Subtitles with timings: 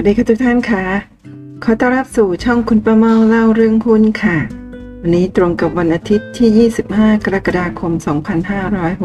[0.00, 0.84] สวัสดีค่ะทุกท่านค่ะ
[1.64, 4.38] ขอต้อนรับสู่ช่องคุณประเมาเล่าเรื่องหุ้นค่ะ
[5.00, 7.92] วันนี้ตรงกับวันอาทิตย์ที่ 25 กรกฎาคม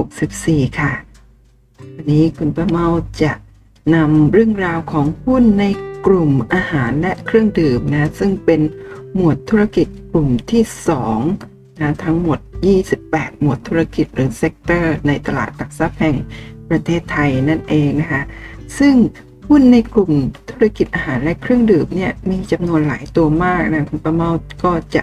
[0.03, 0.91] 2564 ค่ะ
[1.95, 2.85] วันนี้คุณประเมา
[3.21, 3.31] จะ
[3.95, 5.66] นำเรื่องราวของหุ้นใน
[6.05, 8.62] กลุ่มอาหารและเครื่องดื่มนะ ซึ่งเป็น
[9.16, 10.63] หมวดธุรกิจกลุ่มที่
[11.21, 12.39] 2นะทั้งหมด
[12.89, 16.16] 28 หมวดธุรกิจหรือเซกเตอร์ในตลาดหลักทรัพย์แห่ง
[16.70, 18.23] ประเทศไทยนั่นเองนะคะ
[18.80, 18.95] ซึ่ง
[19.49, 20.12] หุ้นในกลุ่ม
[20.49, 24.31] ธุรกิจอาหารและเครื่องดื่มเนี่ยมีจำนวนหลายตัวมากนะคุณประเมา
[24.63, 25.02] ก็จะ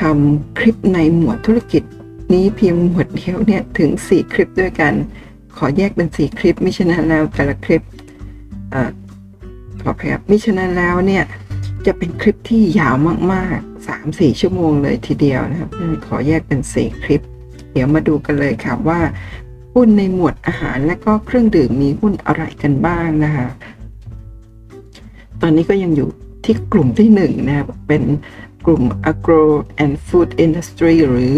[0.00, 1.82] ทำคลิปในหมวดธุรกิจ
[2.32, 4.92] นี้เพียงหมวดเดียวเนี่ยถึง 4 คลิปด้วยกัน
[5.56, 7.82] ขอแยกเป็น 4 คลิปมิฉะนั้นแล้วแต่ละคลิป
[8.74, 8.76] อ
[9.82, 11.24] ขอพยับมิฉะนั้นแล้วเนี่ย
[11.86, 12.94] จะเป็นคลิปที่ยาว
[13.32, 15.70] มากๆ 3-4 ชั่วโมงเลยทีเดียวนะครับ
[16.06, 17.22] ขอแยกเป็น 4 คลิป
[17.72, 19.00] เดี๋ยวมาดูกันเลยค่ะว่า
[19.74, 23.48] หุ้นในหมวดอาหารและก็เครื่องดื่มมีหุ้นอะไรกันบ้างนะคะ
[25.42, 26.08] ตอนนี้ก็ยังอยู่
[26.44, 28.02] ที่กลุ่มที่หนึ่งนะครับเป็น
[28.66, 29.44] กลุ่ม agro
[29.84, 31.36] and food industry หรือ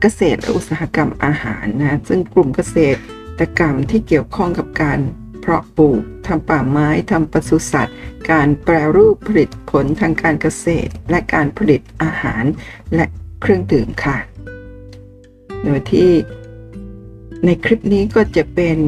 [0.00, 2.96] เกษตรและอุตสาหกรรมอาหารนะซึ่งกลุ่มเกษต
[3.40, 5.00] รกรรมที่เกี่ยวข้องกับการ
[5.40, 7.96] เพาะปลูกทำป่าไม้ทำปศุสัตว์
[8.30, 12.44] การแปรรูปผลิตผลทางการเกษตร และการผลิตอาหาร
[12.94, 13.06] และ
[13.40, 14.16] เครื่องดื่มค่ะ
[15.64, 16.10] โดยที่
[17.44, 18.78] ในคลิปนี้ก็จะเป็น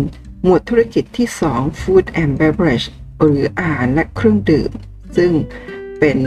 [0.42, 2.86] หมวดธุรกิจที่ 2 Food and Beverage
[3.20, 4.70] หรืออาหารและเครื่องดื่ม
[5.16, 5.32] ซึ่ง
[6.00, 6.18] เป็น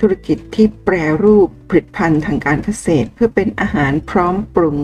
[0.00, 4.78] ธุรกิจที่แปรรูปผลิตภัณฑ์ทางการเกษตร เพื่อเป็นอาหารพร้อมปรุง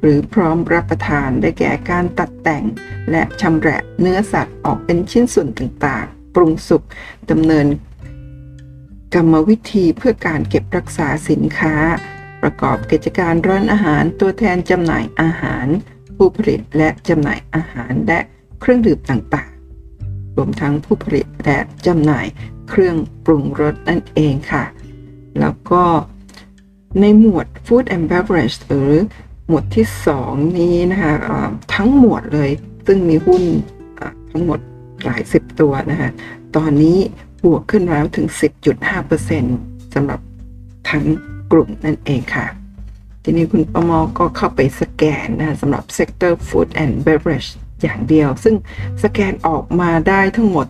[0.00, 2.64] หรือพร้อมรับประทานได้แก่การตัดแต่ง
[3.10, 6.82] และชำแหละเนื้อสัตว์ออกเป็นชิ้นส่วนต่างๆ ปรุงสุก
[7.30, 7.66] ดำเนิน
[9.14, 11.74] กรรมวิธีเพื่อการเก็บรักษาสินค้า
[12.42, 15.66] ประกอบกิจการร้านอาหารตัวแทนจำหน่ายอาหาร
[16.16, 18.18] ผู้ผลิตและจำหน่ายอาหารและ
[18.60, 19.57] เครื่องดื่มต่างๆ
[20.38, 22.26] รวมทั้งผู้ผลิตและจำหน่าย
[22.68, 24.64] เครื่องปรุงรสนั่นเองค่ะ
[25.40, 25.82] แล้วก็
[27.00, 28.90] ในหมวด Food and Beverage หรือ
[29.46, 29.86] หมวดที่
[30.22, 31.12] 2 นี้นะคะ
[31.74, 32.50] ทั้งหมวดเลย
[32.86, 33.42] ซึ่งมีหุ้น
[34.30, 34.58] ทั้งหมด
[35.04, 36.10] หลายสิบตัวนะคะ
[36.56, 36.98] ตอนนี้
[37.44, 38.26] บวกขึ้นแล้วถึง
[39.10, 40.20] 10.5%สำหรับ
[40.90, 41.04] ทั้ง
[41.52, 42.46] กลุ่มนั่นเองค่ะ
[43.22, 47.50] ทีนี้คุณประมอก็เข้าไปสแกนนะสำหรับ Sector Food and Beverage
[47.82, 48.56] อย่างเดียว ซึ่ง
[49.02, 50.66] สแกนออกมาได้ทั้งหมด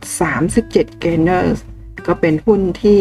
[0.51, 1.59] 37 gainers
[2.07, 2.99] ก็เป็นหุ้นที่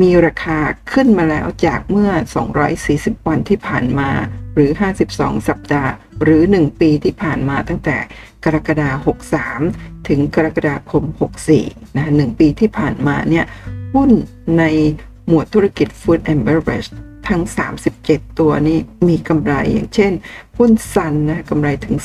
[0.00, 0.58] มีราคา
[0.92, 2.10] ขึ้นมาแล้วจากเมื่อ
[2.70, 4.10] 240 วันที่ผ่านมา
[4.54, 4.70] หรือ
[5.10, 7.96] 52 สัปดาห์ หรือ 1 ปีที่ผ่านมาตั้งแต่
[8.44, 9.16] กรกฎาคม
[9.62, 11.02] 63 ถึงกรกฎาคม
[11.50, 13.44] 64 นะ1ปีที่ผ่านมาเนี่ย
[13.94, 14.10] หุ้น
[14.58, 14.64] ใน
[15.28, 16.88] หมวดธุรกิจ Food and Beverage
[17.28, 17.42] ทั้ง
[17.90, 20.12] 37 ตัวนี้มีกำไรอย่างเช่น
[20.58, 21.96] หุ้นซันนะกำไรถึง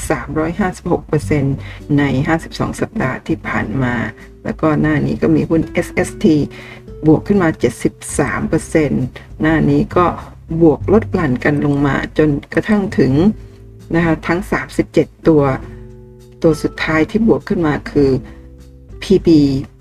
[1.16, 2.04] 356%ใน
[2.40, 3.96] 52 สัปดาห์ที่ผ่านมา
[4.44, 6.26] แล้วก็หน้านี้ก็มีหุ้น SST
[7.08, 7.50] บวกขึ้นมา
[8.66, 10.06] 73%หน้านี้ก็
[10.62, 13.14] บวกลดหลั่นกันลงมาจนกระทั่งถึง
[13.96, 14.40] นะคะทั้ง
[14.84, 15.44] 37 ตัว
[16.44, 18.12] ตัวสุดท้ายที่บวกขึ้นมาคือ
[19.04, 19.28] PB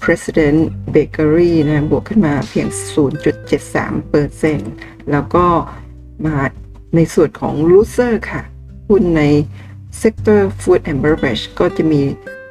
[0.02, 0.60] President
[0.94, 2.68] Bakery นะบวกขึ้นมาเพียง
[3.38, 4.72] 0.73เปอร์เซ็นต์
[5.12, 5.44] แล้วก็
[6.26, 6.36] มา
[6.96, 8.42] ในส่วนของ loser ค่ะ
[8.88, 9.22] หุ้นใน
[10.00, 12.00] sector food and beverage ก็จะมี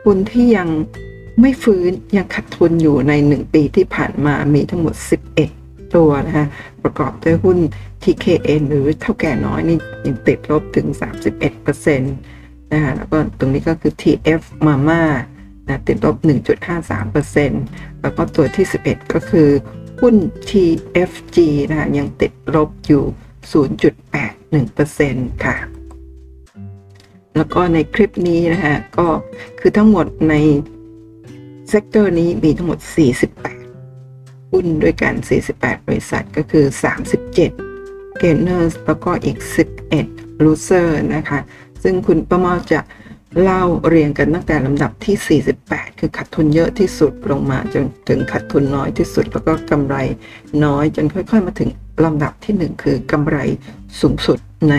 [0.04, 0.70] หุ้นที่ยัง
[1.42, 4.96] ไม่ฟื้นยังขัดทุนอยู่ใน 1 ปีที่ผ่านมามีทั้งหมด
[5.44, 6.48] 11 ตัวนะคะ
[6.84, 7.58] ประกอบด้วยหุ้น
[8.04, 10.88] TKN หรือเท่าแก่น้อยนี่ยังติดลบถึง
[11.40, 15.02] 31%นะคะแล้วก็ตรงนี้ก็คือ TF Mama
[15.68, 16.16] นะติดลบ
[16.90, 19.50] 1.53%แล้วก็ตัวที่ 11 ก็คือ
[20.02, 20.16] หุ้น
[20.50, 21.38] TFG
[21.70, 23.04] นะยังติดลบอยู่
[24.48, 25.58] 0.81%ค่ะ
[27.36, 29.08] แล้วก็ในคลิปนี้นะฮะก็
[29.60, 30.36] คือทั้งหมดใน
[31.70, 32.80] sector นี้มีทั้งหมด
[33.66, 35.14] 48 หุ้นด้วยกัน
[35.52, 36.66] 48 บริษัทก็คือ
[37.44, 39.38] 37 Gainers แล้วก็อีก
[39.92, 41.40] 11 Loser นะคะ
[41.84, 42.80] ซึ่งคุณป้าเมาจะ
[43.42, 49.96] เล่าเรียงกันตั้งแต่ลำดับที่ 48 คือขาดทุนเยอะที่สุดลงมาจนถึงขาดทุนน้อยที่สุด แล้วก็กำไร
[50.66, 51.70] น้อยจนค่อย ๆ มาถึง
[52.06, 53.38] ลำดับที่ 1 คือกำไร
[54.02, 54.40] สูงสุด
[54.70, 54.76] ใน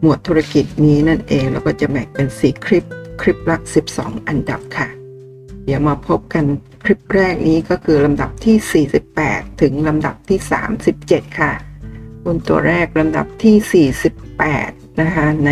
[0.00, 2.84] หมวดธุรกิจนี้นั่นเอง แล้วก็จะแบ่งเป็น 4 คลิป
[3.20, 3.56] คลิปละ
[3.92, 4.88] 12 อันดับค่ะ
[5.64, 6.44] เดี๋ยวมาพบกัน
[6.84, 10.38] คลิปแรกนี้ก็คือลำดับที่ 48 ถึงลำดับที่
[10.88, 11.52] 37 ค่ะ
[12.24, 15.50] หุ้นตัวแรกลำดับที่ 48 นะคะใน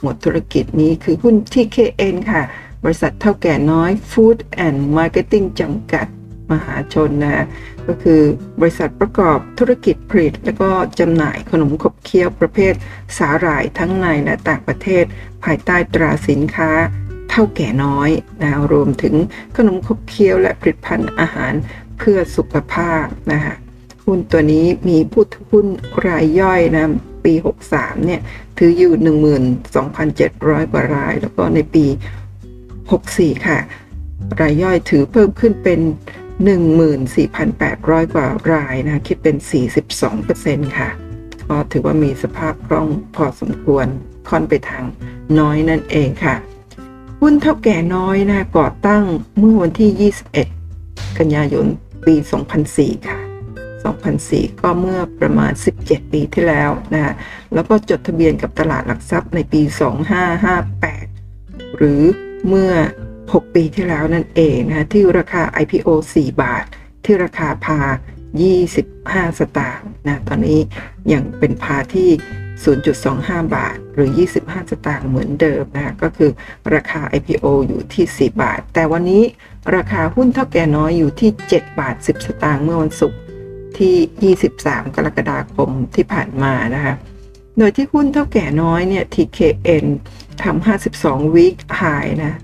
[0.00, 2.42] หมวดธุรกิจนี้คือหุ้น TKN ค่ะ
[2.84, 6.06] บริษัทเท่าแก่น้อย Food and Marketing จำกัด
[6.52, 7.46] มหาชนนะ
[7.86, 8.20] ก็คือ
[8.60, 12.74] บริษัทประกอบธุรกิจผลิต และก็จำหน่ายขนมขบเคี้ยวประเภท
[13.18, 15.04] สาหร่ายทั้งในและต่างประเทศ
[15.44, 16.70] ภายใต้ตราสินค้า
[17.30, 18.10] เท่าแก่น้อย
[18.42, 19.14] นะรวมถึง
[19.56, 21.52] ขนมขบเคี้ยวและผลิตภัณฑ์อาหาร
[21.98, 23.54] เพื่อสุขภาพนะคะ
[24.04, 25.66] หุ้นตัวนี้มีผู้ถือหุ้น
[26.06, 26.90] รายย่อยนะ
[27.24, 27.34] ปี
[27.70, 28.20] 63 เนี่ย
[28.58, 28.92] ถืออยู่
[29.82, 31.84] 12,700 กว่าราย แล้วก็ในปี
[32.64, 33.58] 64 ค่ะ
[34.40, 35.80] รายย่อยถือเพิ่มขึ้นเป็น
[36.76, 39.36] 14,800 กว่ารายนะ คิดเป็น
[40.06, 40.90] 42%ค่ะ
[41.48, 43.86] ก็ถือว่ามีสภาพคล่องพอสมควร
[44.28, 44.84] ค่อนไปทาง
[45.38, 46.36] น้อยนั่นเองค่ะ
[47.20, 49.04] หุ้นเท่าแก่น้อยนะก่อตั้ง
[49.38, 50.12] เมื่อวันที่
[50.60, 51.66] 21 กันยายน
[52.06, 52.14] ปี
[52.60, 53.29] 2004 ค่ะ
[53.88, 57.14] 2004 ก็เมื่อประมาณ 17 ปีที่แล้วนะ
[57.54, 59.62] แล้วก็จดทะเบียนกับตลาดหลักทรัพย์ในปี
[60.88, 62.02] 2558 หรือ
[62.48, 62.72] เมื่อ
[63.12, 66.64] 6 ปีที่แล้วนั่นเองนะที่ราคา IPO 4 บาท
[67.04, 67.80] ที่ราคาพา
[68.60, 70.60] 25 สตางค์นะตอนนี้
[71.12, 72.10] ยังเป็นพาที่
[72.76, 74.10] 0.25 บาท หรือ
[74.40, 76.30] 25 สตางค์เหมือนเดิมนะก็คือ
[76.74, 79.22] ราคา IPO อยู่ที่ 4 บาท แต่วันนี้
[79.76, 83.18] ราคาหุ้นเท่าแก่น้อยอยู่ที่ 7 บาท 10 สตางค์เมื่อวันศุกร์
[83.78, 86.94] ที่ 23 กรกฎาคมที่ผ่านมานะคะ
[87.58, 89.86] โดยที่หุ้นเท่าแก่น้อยเนี่ย TKN
[90.42, 92.34] ทำ52 week high นะ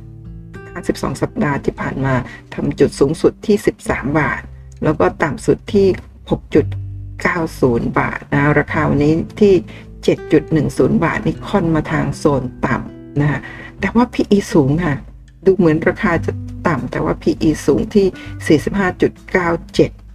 [0.76, 2.14] 52 สัปดาห์ที่ผ่านมา
[2.54, 4.40] ทำจุดสูงสุดที่ 13 บาท
[4.84, 5.88] แล้วก็ต่ำสุดที่
[6.94, 9.54] 6.90 บาทนะ ราคาวันนี้ที่
[10.34, 13.40] 7.10 บาทนี่ค่อนมาทางโซนต่ำนะะ
[13.80, 14.96] แต่ว่า PE สูงค่ะ
[15.44, 16.32] ดูเหมือนราคาจะ
[16.68, 18.06] ต่ำแต่ว่า PE สูงที่
[18.60, 20.05] 45.97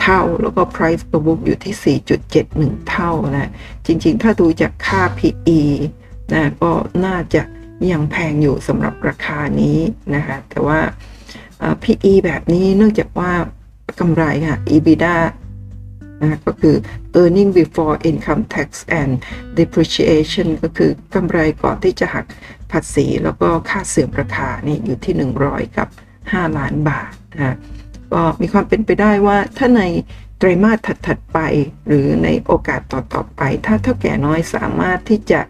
[0.00, 1.98] เท่าแล้วก็ price per book อยู่ที่
[2.42, 3.50] 4.71 เท่านะ
[3.86, 5.60] จริงๆ ถ้าดูจากค่า PE
[6.32, 6.70] นะก็
[7.06, 7.42] น่าจะ
[7.92, 9.78] ยังแพงอยู่สำหรับราคานี้
[10.14, 10.80] นะคะแต่ว่า
[11.82, 13.32] PE แบบนี้เนื่องจากว่า
[14.00, 15.16] กำไรค่ะ EBITDA
[16.22, 16.76] นะก็คือ
[17.20, 18.68] earning before income tax
[19.00, 19.12] and
[19.58, 22.26] depreciation ก็คือกำไรก่อนที่จะหัก
[22.70, 25.14] ภาษีแล้วก็ค่าเสื่อมราคานี่อยู่ที่
[25.46, 25.88] 100 กับ
[26.22, 27.56] 5 ล้านบาทนะ
[28.12, 29.82] ก็มีความเป็นไปได้ว่าถ้าใน
[30.38, 31.38] ไตรมาสถัดๆไป
[31.86, 35.40] หรือในโอกาสต่อๆไป ถ้าเท่าแก่น้อยสามารถที่จะ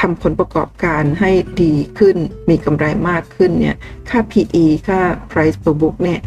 [0.00, 1.30] ทำผลประกอบการให้
[1.62, 2.16] ดีขึ้น
[2.50, 3.76] มีกำไรมากขึ้นเนี่ย
[4.10, 5.00] ค่า PE ค่า
[5.30, 6.20] price per book เนี่ย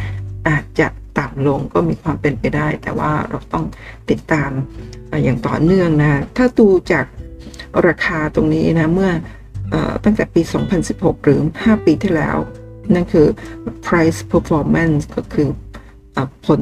[0.48, 0.88] อาจจะ
[1.19, 3.66] ต่ำลงก็มีความเป็นไปได้ แต่ว่าเราต้อง
[4.10, 4.51] ติดตาม
[5.24, 7.06] อย่างต่อเนื่องนะ ถ้าดูจาก
[7.88, 9.12] ราคาตรงนี้นะ เมื่อ
[9.74, 10.42] อตั้งแต่ปี
[10.83, 12.38] 2016 หรือ 5 ปีที่แล้ว
[12.94, 13.28] นั่นคือ
[13.86, 15.50] price performance ก็คือ
[16.16, 16.62] อผล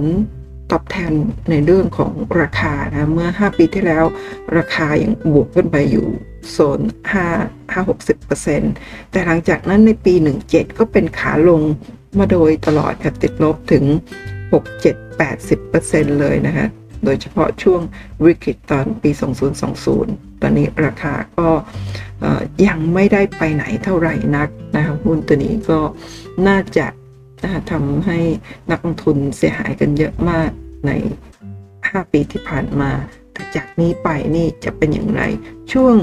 [0.71, 1.13] ตอบแทน
[1.49, 4.03] ในเรื่องของราคานะ เมื่อ 5 ปีที่แล้ว
[4.57, 6.07] ราคายังบวกขึ้นไปอยู่
[6.51, 6.79] โซน
[7.31, 10.13] 5 5 60 แต่หลังจากนั้นในปี
[10.47, 11.61] 17 ก็เป็นขาลง
[12.19, 13.83] มาโดยตลอดค่ะติดลบถึง
[14.51, 16.67] 6 7 80%เลยนะคะ
[17.05, 17.81] โดยเฉพาะช่วง
[18.25, 19.11] วิกฤตตอนปี
[19.75, 21.49] 2020 ตอนนี้ราคาก็
[22.67, 25.79] ยังไม่ได้ไปไหนเท่าไหร่นักนะคะหุ้นตัวนี้ก็
[26.47, 26.87] น่าจะ
[27.71, 28.19] ทำให้
[28.71, 30.49] นักลงทุนเสียหายกันเยอะมาก
[30.87, 30.91] ใน
[31.53, 32.91] 5 ปีที่ผ่านมา
[33.33, 35.21] แต่จากนี้ไปนี่จะเป็นอย่างไร
[35.73, 35.95] ช่วง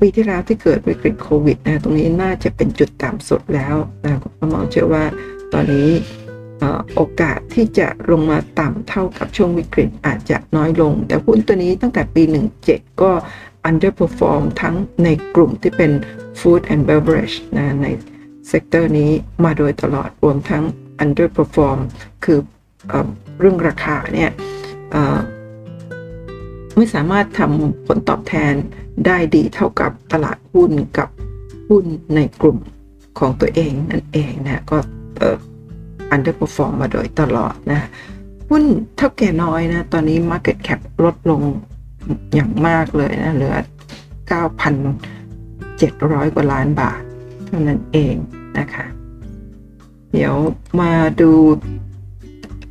[0.00, 5.04] ปีที่แล้วที่เกิดวิกฤตโควิดนะตรงนี้น่าจะเป็นจุดต่ำสุดแล้วนะผมมองเชื่อว่า
[5.52, 5.88] ตอนนี้
[6.94, 12.22] โอกาสที่จะลงมาต่ำเท่ากับช่วงวิกฤตอาจจะน้อยลง แต่หุ้นตัวนี้ตั้งแต่ปี
[12.62, 13.10] 17 ก็
[13.68, 15.92] underperform ทั้งในกลุ่มที่เป็น
[16.38, 17.86] food and beverage นะใน
[18.48, 19.10] sector นี้
[19.44, 20.64] มาโดยตลอดรวมทั้ง
[21.02, 21.78] underperform
[22.24, 22.38] คือ
[22.88, 22.92] เอ่อ
[23.38, 24.30] เรื่องราคาเนี่ย
[26.76, 28.54] ไม่สามารถทำผลตอบแทน
[29.06, 31.08] ได้ดีเท่ากับตลาดหุ้นกับ
[31.68, 31.84] หุ้น
[32.14, 32.58] ในกลุ่ม
[33.18, 34.78] ของตัวเองนั่นเองนะก็
[36.10, 37.88] เอ่อ underperform มาโดยตลอดนะ
[38.48, 38.64] หุ้น
[38.96, 41.40] เท่าแก่น้อยนะ ตอนนี้ market cap ลดลง
[42.34, 43.54] อย่างมากเลยนะ เหลือ
[44.30, 47.00] 9,700 กว่าล้านบาท
[47.46, 48.14] เท่านั้นเอง
[48.58, 48.84] นะคะ
[50.12, 50.34] เดี๋ยว
[50.80, 51.30] มาดู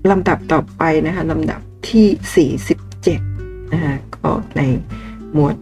[0.09, 4.61] ลำดับต่อไปนะคะลำดับที่ 47 นะคะก็ใน
[5.33, 5.55] หมวด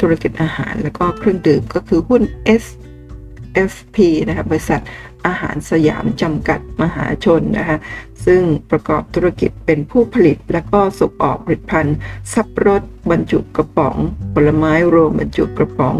[0.00, 2.22] ธุรกิจอาหารแล้วก็เครื่องดื่มก็คือหุ้น
[2.62, 3.96] SFP
[4.28, 4.80] นะคะบริษัท
[5.26, 7.78] อาหารสยามจำกัดมหาชนนะคะ
[8.26, 11.96] ซึ่งประกอบธุรกิจเป็นผู้ผลิต และก็ส่งออกผลิตภัณฑ์
[12.34, 13.96] สับปะรดบรรจุกระป๋อง
[14.34, 15.96] ผลไม้รวมบรรจุกระป๋อง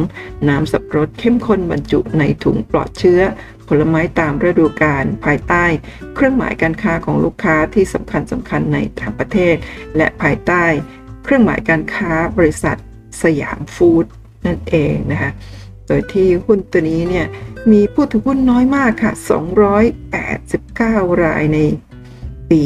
[0.49, 3.21] น้ำสับปะรดเข้มข้นบรรจุในถุงปลอดเชื้อ
[3.69, 5.65] ผลไม้ตามฤดูกาลภายใต้
[6.15, 9.55] เครื่องหมายการค้าของลูกค้าที่สำคัญสำคัญในต่างประเทศ
[9.97, 10.65] และภายใต้
[11.25, 12.77] เครื่องหมายการค้าบริษัท
[13.23, 14.05] สยามฟู้ด
[14.47, 15.31] นั่นเองนะคะ
[15.91, 17.27] โดยที่หุ้นตัวนี้เนี่ย
[17.73, 19.13] มีผู้ถือหุ้นน้อยมากค่ะ
[20.39, 21.59] 289 รายใน
[22.51, 22.63] ปี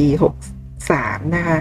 [0.67, 1.59] 63 นะคะ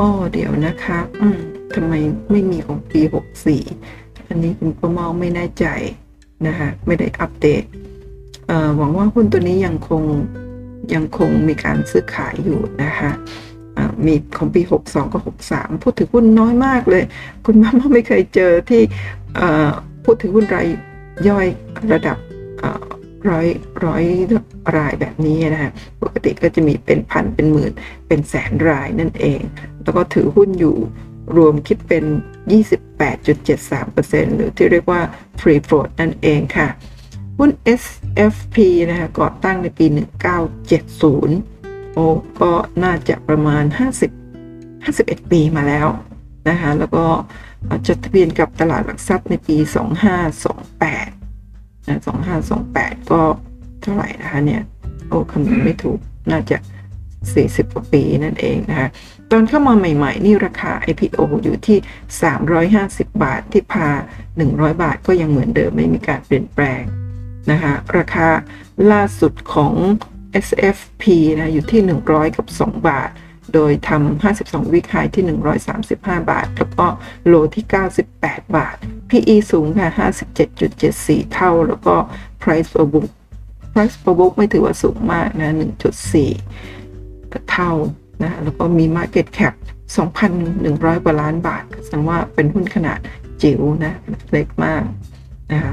[0.00, 1.38] อ้อเดี๋ยวนะคะ อืม
[1.74, 1.92] ทำไม
[2.30, 3.00] ไม่มีของปี
[3.64, 5.66] 64 อันนี้คุณประมองไม่แน่ใจ
[6.46, 7.62] นะคะ ไม่ได้อัปเดต
[8.76, 10.02] หวังว่าหุ้นตัวนี้ยังคง
[10.94, 13.10] ยังคงมีการซื้อขายอยู่นะคะ
[14.06, 17.04] มีของปี 62 กับ 63 พูดถึงหุ้นน้อยมากเลย
[17.44, 18.82] คุณมาม่าไม่เคยเจอที่
[20.04, 20.66] พูดถึงหุ้นราย
[21.28, 21.46] ย่อย
[21.92, 22.16] ระดับ
[23.28, 23.46] ร้อย
[23.84, 24.04] ร้อย
[24.76, 27.72] รายแบบนี้นะฮะปกติก็จะมีเป็นพันเป็นหมื่น
[28.08, 29.40] เป็นแสนรายนั่นเอง
[29.82, 30.76] แล้วก็ถือหุ้นอยู่
[31.36, 32.04] รวมคิดเป็น
[33.20, 35.00] 28.73%หรือที่เรียกว่า
[35.40, 36.68] free float นั่นเองค่ะ
[37.38, 38.56] หุ้น SFP
[38.90, 39.86] นะคะก่อตั้งในปี
[40.70, 42.06] 1970 โอ้
[42.40, 42.52] ก็
[42.84, 43.64] น่าจะประมาณ
[44.48, 45.86] 50 51 ปีมาแล้ว
[46.48, 47.04] นะคะแล้วก็
[47.86, 49.56] จดทะเบียนกับตลาดหลักทรัพย์ในปี
[50.72, 52.00] 2528นะ
[52.54, 53.22] 2528 ก็
[53.82, 54.62] เท่าไหร่นะคะเนี่ย
[55.08, 55.98] โอ้คำนวณไม่ถูก
[56.30, 56.56] น่าจะ
[57.16, 58.88] 40 กว่าปีนั่นเองนะคะ
[59.30, 61.78] ตอนเข้ามาใหม่ๆ นี่ราคา IPO อยู่ที่
[62.50, 63.88] 350 บาทที่พา
[64.34, 66.82] 100 บาทก็ยังเหมือนเดิมไม่มีการเปลี่ยนแปลง
[67.50, 68.28] นะคะราคา
[68.92, 69.74] ล่าสุดของ
[70.46, 71.02] SFP
[71.36, 73.10] นะอยู่ที่ 100 กับ 2 บาท
[73.54, 75.24] โดยทำ52 วิคายที่
[75.76, 75.96] 135
[76.30, 76.86] บาท แล้วก็
[77.26, 77.64] โลที่
[78.10, 78.76] 98 บาท
[79.10, 79.88] PE สูงค่ะ
[80.60, 81.94] 57.74 เท่า แล้วก็
[82.42, 83.08] Price per book
[83.72, 85.54] Price per book ไม่ถือว่าสูงมากนะ
[86.52, 87.70] 1.4 เท่า
[88.22, 89.54] นะแล้วก็มี Market Cap
[90.28, 92.98] 2,100กว่าล้านบาทแสดงว่าเป็นหุ้นขนาด
[93.42, 93.94] จิ๋วนะ
[94.32, 94.82] เล็กมาก
[95.52, 95.72] นะคะ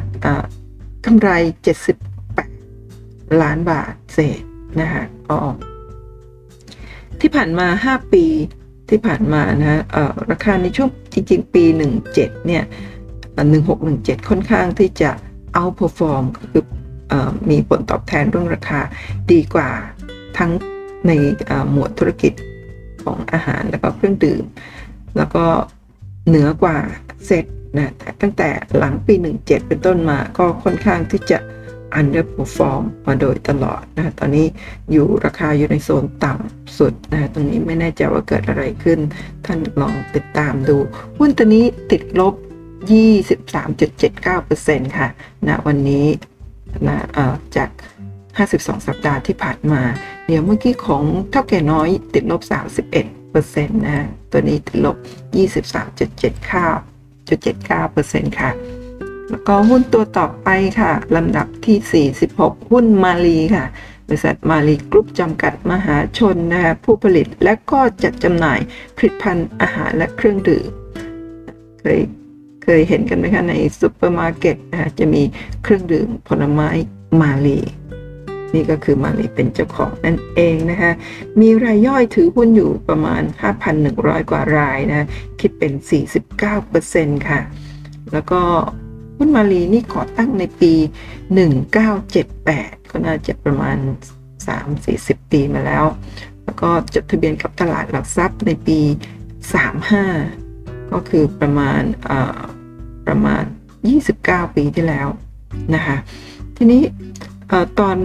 [1.05, 1.29] กำไร
[2.17, 4.41] 78 ล้านบาทเศษ
[4.81, 5.37] นะคะก็
[7.21, 8.25] ที่ผ่านมา 5 ปี
[8.89, 9.83] ที่ผ่านมานะ
[10.31, 11.63] ราคาในช่วงจริง ๆ ปี
[12.05, 12.63] 17 เนี่ย
[13.25, 15.11] 1617 ค่อนข้างที่จะ
[15.59, 16.63] outperform คือ
[17.11, 17.13] อ
[17.49, 18.79] มีผลตอบแทนเรื่องราคา
[19.31, 19.69] ดีกว่า
[20.37, 20.51] ทั้ง
[21.07, 21.11] ใน
[21.71, 22.33] หมวดธุรกิจ
[23.03, 24.43] ของอาหารแล้วก็เครื่องดื่ม
[25.17, 25.45] แล้วก็
[26.27, 26.77] เหนือกว่า
[27.25, 27.45] เซต
[27.77, 31.37] นะตั้งแต่หลังปี 17 เป็นต้นมาก็ค่อนข้างที่จะ
[31.99, 34.47] underperform มาโดยตลอดนะตอนนี้
[34.91, 38.99] อยู่ราคาอยู่ในโซนต่ำสุดนะตรงนี้ไม่แน่ใจว่าเกิดอะไรขึ้น
[39.45, 40.77] ท่านลองติดตามดู
[41.17, 42.33] หุ้นตัวนี้ติดลบ
[43.59, 45.07] 23.79%ค่ะ
[45.47, 46.07] ณนะวันนี้
[46.87, 46.97] นะ
[47.55, 47.69] จาก
[48.39, 49.81] 52 สัปดาห์ที่ผ่านมา
[50.27, 52.41] เดี๋ยวเมื่อกี้ของเท่าแก่น้อยติดลบ
[53.03, 53.99] 31%นะ
[54.31, 54.97] ตัวนี้ติดลบ
[56.39, 58.78] 23.79%ค่ะ
[59.29, 60.47] แล้วก็หุ้นตัวต่อไป
[60.79, 63.65] ค่ะ ลำดับที่ 46 หุ้นมาลีค่ะ
[64.07, 68.59] บริษัทมาลีกรุ๊ปจำกัดมหาชนนะคะผู้ผลิตและก็จัดจำหน่าย
[68.97, 70.65] ผลิตภัณฑ์อาหารและเครื่องดื่ม
[71.81, 71.99] เคย
[72.63, 75.23] เคยเห็นกันไหมคะ ในซูเปอร์มาร์เก็ตนะคะจะมี
[75.63, 76.69] เครื่องดื่มผลไม้
[77.21, 77.59] มาลี
[78.53, 80.91] นี่ก็คือมาลีเป็นเจ้าของนั่นเองนะคะ
[81.41, 83.21] มีรายย่อยถือหุ้นอยู่ประมาณ
[83.75, 85.07] 5,100 กว่ารายนะ
[85.39, 85.73] คิดเป็น
[86.51, 87.39] 49%ค่ะ
[88.11, 88.41] แล้วก็
[89.19, 90.73] หุ้นมาลีนี่ก่อตั้งในปี
[91.61, 93.77] 1978 ก็น่าจะประมาณ
[94.53, 95.85] 3-40 ปีมาแล้ว
[96.43, 98.79] แล้วก็จดทะเบียนกับตลาดหลักทรัพย์ในปี
[100.05, 101.81] 35 ก็คือประมาณ
[103.07, 103.43] ประมาณ
[103.99, 105.07] 29 ปีที่แล้ว
[105.75, 105.97] นะคะ
[106.57, 106.81] ทีนี้
[107.79, 107.97] ตอน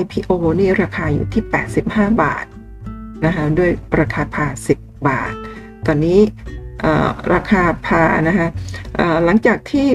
[0.00, 0.30] IPO
[0.60, 1.42] นี่ราคาอยู่ที่
[1.82, 2.46] 85 บาท
[3.26, 3.70] นะคะด้วย
[4.00, 4.46] ราคาพา
[4.76, 5.34] 10 บาท
[5.86, 6.20] ตอนนี้
[7.34, 8.48] ราคาพานะคะ
[9.24, 9.86] หลังจากที่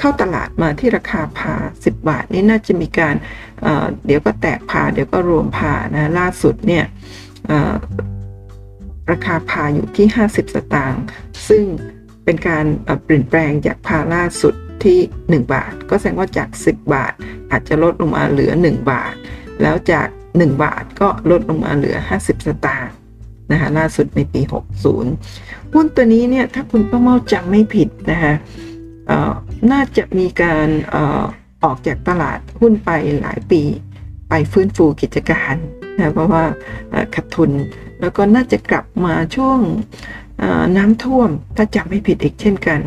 [0.00, 3.14] เข้าตลาดมาที่ราคาพา 10 บาท นี่น่าจะมีการ
[4.06, 6.84] เดี๋ยวก็แตกพา เดี๋ยวก็รวมพานะล่าสุดเนี่ย
[9.10, 11.02] ราคาพาอยู่ที่ 50 สตางค์
[11.48, 11.64] ซึ่ง
[12.24, 12.64] เป็นการ
[13.04, 14.54] เปลี่ยนแปลงจากพาล่าสุด
[14.84, 17.12] ที่ 1 บาท ก็แสดงว่าจาก 10 บาท
[17.50, 19.14] อาจจะลดลงมาเหลือ 1 บาท
[19.62, 22.94] แล้วจาก 1 บาทก็ลดลงมาเหลือ 50 สตางค์
[23.50, 24.40] นะคะล่าสุดในปี
[25.06, 28.34] 60 หุ้นตัวนี้เนี่ยถ้าคุณป้าเมาจำไม่ผิดนะคะ
[29.72, 30.68] น่าจะมีการ
[31.64, 32.90] ออกจากตลาดหุ้นไป
[33.20, 33.62] หลายปี
[34.28, 35.54] ไปฟื้นฟูกิจการ
[35.98, 36.44] นะเพราะว่า
[37.14, 37.50] ขาดทุน
[38.00, 39.58] แล้วก็น่าจะกลับมาช่วง
[40.76, 42.80] น้ำท่วมถ้าจำไม่ผิดอีกเช่นกัน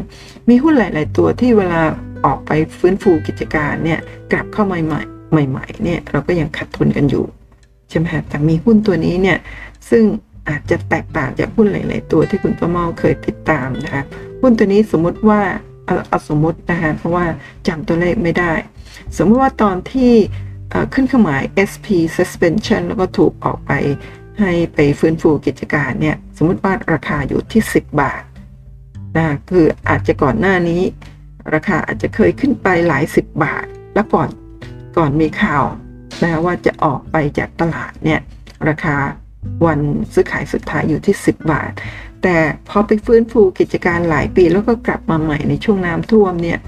[0.50, 1.82] มีหุ้นหลาย ๆ ตัวที่เวลา
[2.25, 4.00] ออกไปฟื้นฟูกิจการเนี่ย
[4.32, 5.01] กลับเข้ามาใหม่
[5.50, 7.25] ใหม่ๆเนี่ยเราก็ยังขาดทุนกันอยู่
[7.89, 9.38] ใช่ไหมฮะแต่มีหุ้นตัวนี้เนี่ย
[9.89, 10.03] ซึ่ง
[10.50, 14.03] อาจจะแตกต่างจากหุ้นหลาย ๆ ตัวที่คุณประเมาเคยติดตามนะคะ
[14.42, 15.42] หุ้นตัวนี้สมมติว่า
[16.07, 17.25] เอาสมมตินะคะเพราะว่า
[17.67, 18.53] จำตัวเลขไม่ได้
[19.17, 20.13] สมมติว่าตอนที่
[20.93, 23.71] ขึ้นเครื่องหมาย SP suspension แล้วก็ถูกออกไป
[24.39, 28.23] ให้ไปฟื้นฟูกิจการเนี่ย สมมติว่าราคาอยู่ที่ 10 บาท
[29.17, 30.81] นะคืออาจจะก่อนหน้านี้
[31.53, 34.29] ราคาอาจจะเคยขึ้นไปหลายสิบบาท แล้วก่อน
[34.97, 35.63] ก่อนมีข่าว
[36.23, 38.19] นะว่าจะออกไปจากตลาดเนี่ย
[38.69, 38.95] ราคา
[39.65, 39.79] วัน
[40.13, 41.71] ซื้อขายสุดท้ายอยู่ที่ 10 บาท
[42.24, 42.38] แต่
[42.70, 46.60] พอไปฟื้นฟูกิจการหลายปีแล้วก็กลับมาใหม่ในช่วงน้ำท่วมเนี่ย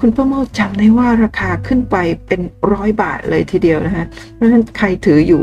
[0.00, 2.40] คุณประโมทจำได้ว่าราคาขึ้นไปเป็น
[2.72, 5.42] ร้อยบาทเลยทีเดียวนะฮะเพราะฉะนั้นใครถืออยู่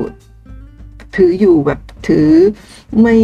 [1.15, 2.29] ถืออยู่แบบถือ
[3.01, 3.15] ไม่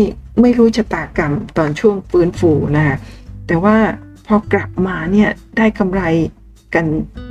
[0.41, 2.97] ไม่รู้ชะตากรรมตอนช่วงฟื้นฟูนะฮะ
[3.47, 3.77] แต่ว่า
[4.27, 6.01] พอกลับมาเนี่ยได้กำไร
[6.75, 6.85] กัน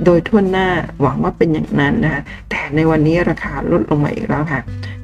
[0.05, 0.67] โดยทั่วหน้า
[1.01, 4.61] หวังว่าเป็นอย่างนั้นนะคะแต่ในวันนี้ราคาลดลงมาอีกแล้วค่ะ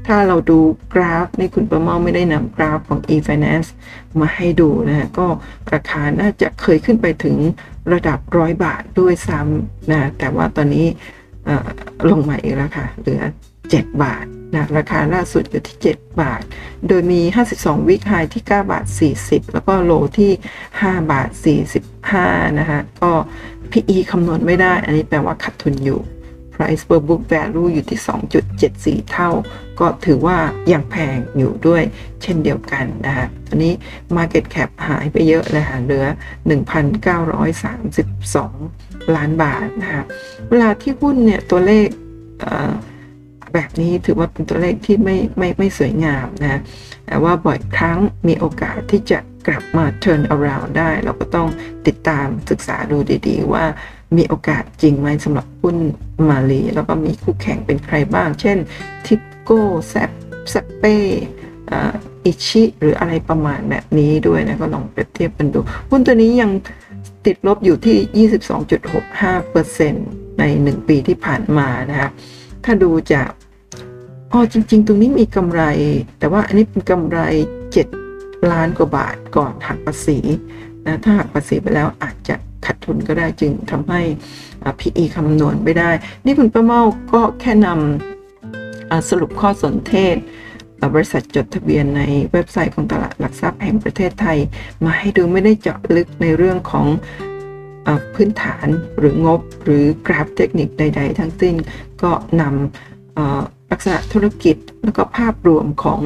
[0.07, 0.59] ถ้าเราดู
[0.93, 3.69] กราฟในคุณประเมาไม่ได้นำกราฟของ e-finance
[4.19, 5.27] มาให้ดูนะก็
[5.73, 7.35] ราคาน่าจะเคยขึ้นไปถึง
[7.93, 10.87] ระดับร้อยบาทด้วยซ้ำนะแต่ว่าตอนนี้
[12.09, 13.21] ลงมาอีกแล้วค่ะ เหลือ
[13.61, 16.41] 7 บาทนะราคาล่าสุดอยู่ที่ 7 บาท
[16.87, 17.21] โดยมี
[17.55, 18.85] 52 วิกไฮที่ 9 บาท
[19.19, 20.31] 40 แล้วก็โลที่
[20.71, 21.29] 5 บาท
[21.93, 23.11] 45 นะคะก็
[23.71, 25.99] PE คำนวณไม่ได้ อันนี้แปลว่าขาดทุนอยู่
[26.61, 27.99] Price per book value อยู่ที่
[29.05, 29.29] 2.74 เท่า
[29.79, 30.37] ก็ถือว่า
[30.71, 31.83] ยังแพงอยู่ด้วย
[32.21, 33.73] เช่นเดียวกันนะคะอันนี้
[34.17, 36.05] Market Cap หายไปเยอะเลยค่ะเหลือ
[37.99, 40.03] 1,932 ล้านบาทนะคะ
[40.49, 41.87] เวลาที่หุ้นเนี่ยตัวเลข
[43.53, 46.61] แบบนี้ถือว่าเป็นตัวเลขที่ไม่ไม่ไม่สวยงามนะ
[47.07, 51.47] แต่ว่าบ่อยครั้งมีโอกาสที่จะกลับมา turn around ได้ เราก็ต้อง
[51.87, 53.65] ติดตามศึกษาดูดีๆว่า
[54.17, 55.75] มีโอกาสจริงไหมสำหรับหุ้น
[56.29, 58.57] มาลีแล้วก็มีคู่แข่งเป็นใครบ้าง เช่น
[59.05, 60.11] ทิปโก้แซป
[60.49, 60.95] แซปเป้
[62.25, 66.51] อิชิหรืออะไรประมาณแบบนี้ด้วยนะ ก็ลองเปรียบเทียบกันดู หุ้นตัวนี้ยัง
[67.25, 68.27] ติดลบอยู่ที่
[69.07, 72.09] 22.65%ใน 1 ปีที่ผ่านมานะคะ
[72.65, 73.29] ถ้าดูจาก
[74.31, 75.63] อ๋อจริง ๆ ตรงนี้มีกำไร
[76.19, 77.19] แต่ว่าอันนี้เป็นกำไร
[77.87, 80.19] 7 ล้านกว่าบาทก่อนหักภาษี
[80.85, 84.01] นะถ้าหักภาษีไปแล้วอาจจะ ขาดทุนก็ได้จึงทำให้
[84.79, 85.91] PE คำนวณไม่ได้
[86.25, 86.81] นี่คุณประเมา
[87.13, 90.15] ก็แค่นำสรุปข้อสนเทศ
[90.93, 92.01] บริษัทจดทะเบียนใน
[92.31, 94.37] เว็บไซต์ของตลาดหลักทรัพย์แห่งประเทศไทย
[94.85, 96.85] มาให้ดูไม่ได้เจาะลึกในเรื่องของ
[97.87, 101.55] อพื้นฐานหรืองบหรือกราฟเทคนิคใด ๆ ทั้งสิ้น
[102.03, 105.99] ก็นำลักษณะธุรกิจแล้วก็ภาพรวมของ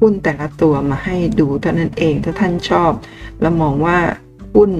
[0.00, 2.92] หุ้นแต่ละตัวมาให้ดูเท่านั้นเองถ้าท่านชอบ
[3.40, 3.98] และมองว่า
[4.54, 4.70] หุ้น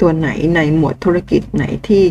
[0.00, 2.04] ตัวไหนในหมวดธุรกิจไหนที่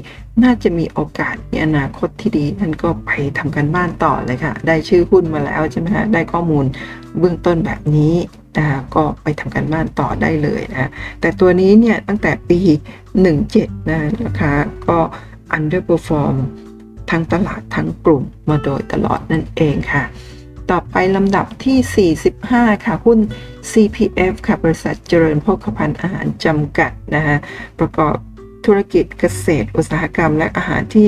[0.44, 6.66] น่าจะมีโอกาสมีอนาคตที่ดีนั่นก็ไปทำกันบ้านต่อเลยค่ะ ได้ชื่อหุ้นมาแล้วใช่ไหมคะได้ข้อมูล
[7.20, 8.16] เบื้องต้นแบบนี้
[8.58, 10.90] นะก็ไปทำกันบ้านต่อได้เลยนะ
[11.22, 12.60] แต่ตัวนี้เนี่ยตั้งแต่ปี
[13.26, 14.52] 17 นะราคา
[14.90, 15.00] ก็
[15.58, 16.36] underperform
[17.10, 20.04] ทั้งตลาดทั้งกลุ่มมาโดยตลอดนั่นเองค่ะ
[20.72, 23.20] ต่อไปลำดับที่ 45 ค่ะ หุ้น
[23.72, 27.38] CPF ค่ะ บริษัทเจริญโภคภัณฑ์อาหารจำกัดนะฮะ
[27.80, 28.16] ประกอบ
[28.66, 31.08] ธุรกิจเกษตร อุตสาหกรรม และอาหารที่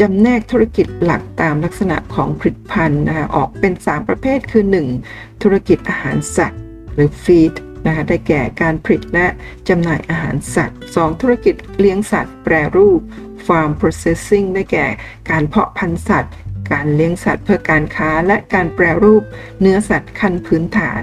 [0.00, 4.64] จำแนกธุรกิจหลักตามลักษณะของผลิตภัณฑ์นะคะออกเป็น 3 ประเภทคือ
[5.02, 5.42] 1.
[5.42, 6.60] ธุรกิจอาหารสัตว์
[6.94, 7.54] หรือฟีด
[7.86, 9.26] นะคะได้แก่การผลิตและ
[9.68, 11.20] จำหน่ายอาหารสัตว์ 2.
[11.20, 13.00] ธุรกิจเลี้ยงสัตว์ แปรรูป
[13.46, 14.86] Farm Processing ได้แก่
[15.30, 16.32] การเพาะพันธุ์สัตว์
[16.72, 19.22] การเลี้ยงสัตว์เพื่อการค้าและการแปรรูป
[19.60, 21.02] เนื้อสัตว์ขั้นพื้นฐาน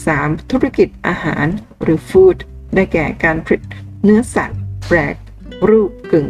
[0.00, 0.50] 3.
[0.50, 1.46] ธุรกิจอาหาร
[1.82, 2.36] หรือฟู้ด
[2.74, 3.62] ได้แก่การผลิต
[4.04, 4.98] เนื้อสัตว์ แปร
[5.68, 6.28] รูปกึ่ง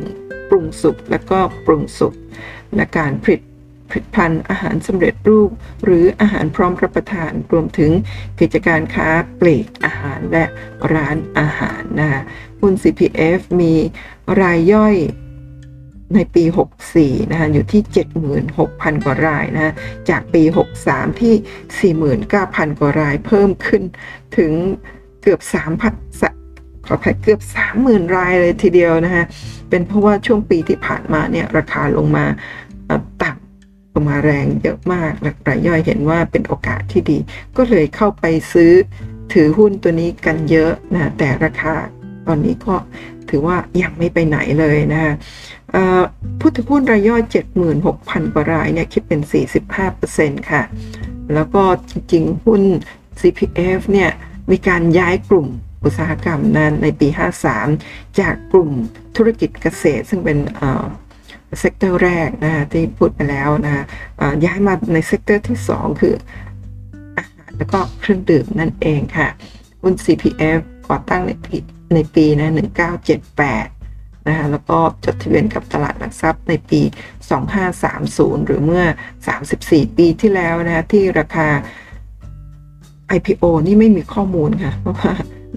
[0.49, 2.15] ปรุงสุกและก็ปรุงสุก
[2.77, 3.41] และการผลิต
[3.91, 5.51] ผลิตภัณฑ์อาหารสำเร็จรูป
[5.85, 7.93] หรืออาหารพร้อมรับประทานรวมถึง
[8.41, 9.09] กิจการค้า
[9.41, 10.45] ปลีกอาหารและ
[10.95, 12.23] ร้านอาหารนะคะ
[12.61, 13.75] หุ้น CPF มี
[14.41, 14.97] รายย่อย
[16.15, 16.45] ในปี
[16.89, 17.83] 64 นะคะอยู่ที่
[18.43, 19.75] 76,000 กว่ารายนะ
[20.11, 20.43] จากปี
[20.81, 23.83] 63 ที่ 49,000 กว่ารายเพิ่มขึ้น
[24.39, 24.53] ถึง
[25.23, 25.41] เกือบ
[26.15, 27.41] 3,000ขอแพ้เกือบ
[27.79, 29.25] 30,000 รายเลยทีเดียวนะฮะ
[29.71, 32.25] เป็นเพราะว่าช่วงปีที่ผ่านมาเนี่ยราคาลงมา
[33.23, 37.19] ต่ำลงมาแรงเยอะมากและรายย่อยเห็นว่าเป็นโอกาสที่ดี
[37.57, 38.73] ก็เลยเข้าไปซื้อ
[39.33, 41.75] ถือหุ้นตัวนี้กันเยอะนะแต่ราคา
[42.27, 42.75] ตอนนี้ก็
[43.29, 45.15] ถือว่ายังไม่ไปไหนเลยนะฮะ
[46.41, 47.23] ผู้ถือหุ้นรายย่อย
[47.79, 49.21] 76,000 กว่ารายเนี่ยคิดเป็น
[49.87, 50.63] 45%ค่ะ
[51.35, 52.63] แล้วก็จริงๆ หุ้น
[53.21, 54.11] CPF เนี่ย
[54.51, 55.47] มีการย้ายกลุ่ม
[55.85, 57.09] อุตสาหกรรมนั้นในปี
[57.63, 58.71] 53 จากกลุ่ม
[59.17, 60.39] ธุรกิจเกษตร ซึ่งเป็น
[61.59, 63.85] sector แรกนะที่พูดไปแล้วนะ
[64.45, 66.15] ย้ายมาใน sector ที่ 2 คือ
[67.17, 69.29] อาหารแล้วก็เครื่องดื่มนั่นเองค่ะ
[69.83, 70.59] หุ้น CPF
[70.89, 71.57] ก่อตั้งในปี
[71.95, 72.53] ในปีนะ
[73.13, 73.72] 1978
[74.27, 76.81] นะคะแล้วก็จดทะเบียนกับตลาดหลักทรัพย์ในปี
[77.63, 78.85] 2530 หรือเมื่อ
[79.41, 81.49] 34 ปีที่แล้วนะที่ราคา
[83.17, 85.13] IPO นี่ไม่มีข้อมูลค่ะ เพราะว่า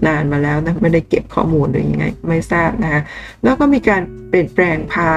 [0.06, 3.02] นานมาแล้วนะไม่ได้เก็บข้อมูลหรือยังไงไม่ทราบนะคะ
[3.42, 5.10] แล้วก็มีการเปลี่ยนแปลงพา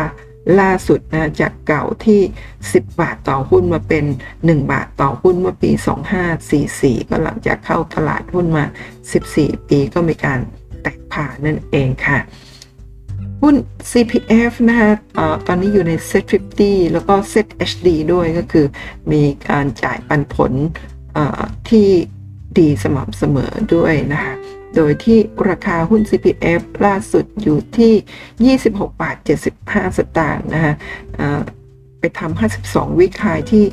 [0.60, 2.22] ล่าสุดนะจากเก่าที่
[2.60, 4.06] 10 บาทต่อหุ้นมาเป็น
[4.38, 5.72] 1 บาทต่อหุ้นเมื่อปี
[6.40, 8.66] 2544 ก็หลังจากเข้าตลาดหุ้นมา
[9.16, 10.40] 14 ปีก็มีการ
[10.82, 12.20] แตกผ่านนั่นเองค่ะ
[13.44, 13.56] หุ้น
[13.92, 16.26] CPF นะคะอะตอนนี้อยู่ใน Set
[16.60, 18.66] 50 แล้วก็ Set HD ด้วยก็คือ
[19.12, 20.52] มีการจ่ายปันผล
[21.70, 21.88] ที่
[22.58, 24.34] ดีสม่ำเสมอด้วยนะคะ
[24.76, 25.18] โดยที่
[25.50, 29.16] ราคาหุ้น CPF ล่าสุดอยู่ที่ 26 บาท
[29.58, 30.74] 75 สตางค์นะคะ
[32.00, 33.64] ไปทำ 52 วิคายที่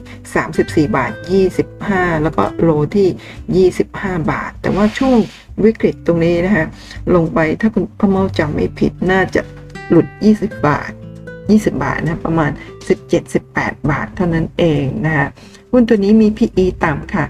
[0.88, 1.12] 34 บาท
[1.68, 5.18] 25 แล้วก็โลที่ 25 บาท แต่ว่าช่วง
[5.64, 6.66] วิกฤตตรงนี้นะคะ
[7.14, 9.40] ลงไปถ้าคุณพ่อเมาจำไม่ผิดน่าจะ
[9.90, 10.92] หลุด 20 บาท
[11.36, 12.50] 20 บาทนะประมาณ
[13.20, 15.26] 17-18 บาทเท่านั้นเองนะคะ
[15.72, 17.24] หุ้นตัวนี้มี PE ต่ำค่ะ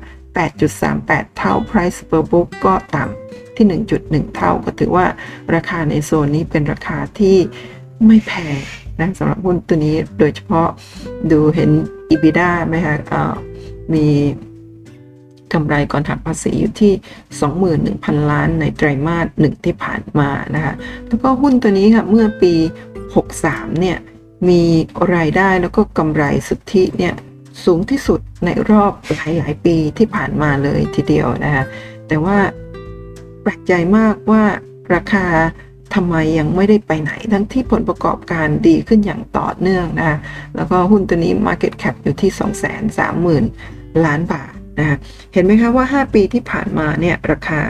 [0.66, 3.66] 8.38 เท่า Price per book ก็ต่ำที่
[4.02, 5.06] 1.1 เท่าก็ถือว่า
[5.54, 7.36] ราคาในโซนนี้เป็นราคาที่
[8.06, 8.60] ไม่แพง
[9.00, 10.68] นะสำหรับหุ้นตัวนี้โดยเฉพาะ
[11.30, 11.70] ดูเห็น
[12.10, 12.96] EBITDA ไหมคะ
[13.92, 14.06] มี
[15.52, 16.92] กำไรก่อนหักภาษีอยู่ที่
[17.80, 20.74] 21,000 ล้านในไตรมาสหนึ่งที่ผ่านมานะคะ
[21.08, 22.54] แล้วก็หุ้นตัวนี้ค่ะเมื่อปี
[23.16, 23.98] 63 เนี่ย
[24.48, 24.62] มี
[25.14, 27.14] รายได้แล้วก็กำไรสุทธิเนี่ย
[27.64, 31.64] สูงที่สุดในรอบหลายหลายปีที่ผ่านมาเลยทีเดียวนะคะ
[32.08, 32.38] แต่ว่า
[33.42, 34.42] แปลกใจมากว่า
[34.94, 35.26] ราคา
[35.94, 40.18] ทำไมยังไม่ได้ไปไหนทั้งที่ผลประกอบการดีขึ้นอย่างต่อเนื่องนะ
[40.56, 42.30] แล้วก็หุ้นตัวนี้ Market Cap อยู่ที่
[43.52, 44.98] 230,000 ล้านบาท นะ
[45.32, 47.60] เห็นไหมคะว่า 5 ปีที่ผ่านมาเนี่ยราคา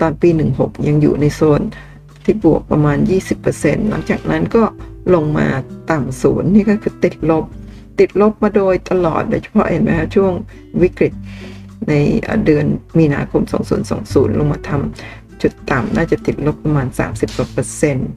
[0.00, 1.62] ตอนปี 16 ยังอยู่ในโซน
[2.24, 2.98] ที่บวกประมาณ
[3.44, 4.62] 20%หลังจากนั้นก็
[5.14, 5.46] ลงมา
[5.90, 7.44] ต่ำศูนย์นี่ก็คือติดลบ
[8.00, 10.32] ติดลบมาโดยตลอดโดยเฉพาะเห็นไหมคะช่วง
[10.82, 11.12] วิกฤต
[11.88, 11.94] ใน
[12.46, 12.66] เดือน
[12.98, 13.42] มีนาคม
[13.90, 18.10] 2020 ลงมาทำจุดต่ำน่าจะติดลบประมาณ 30กว่าเปอร์เซ็นต์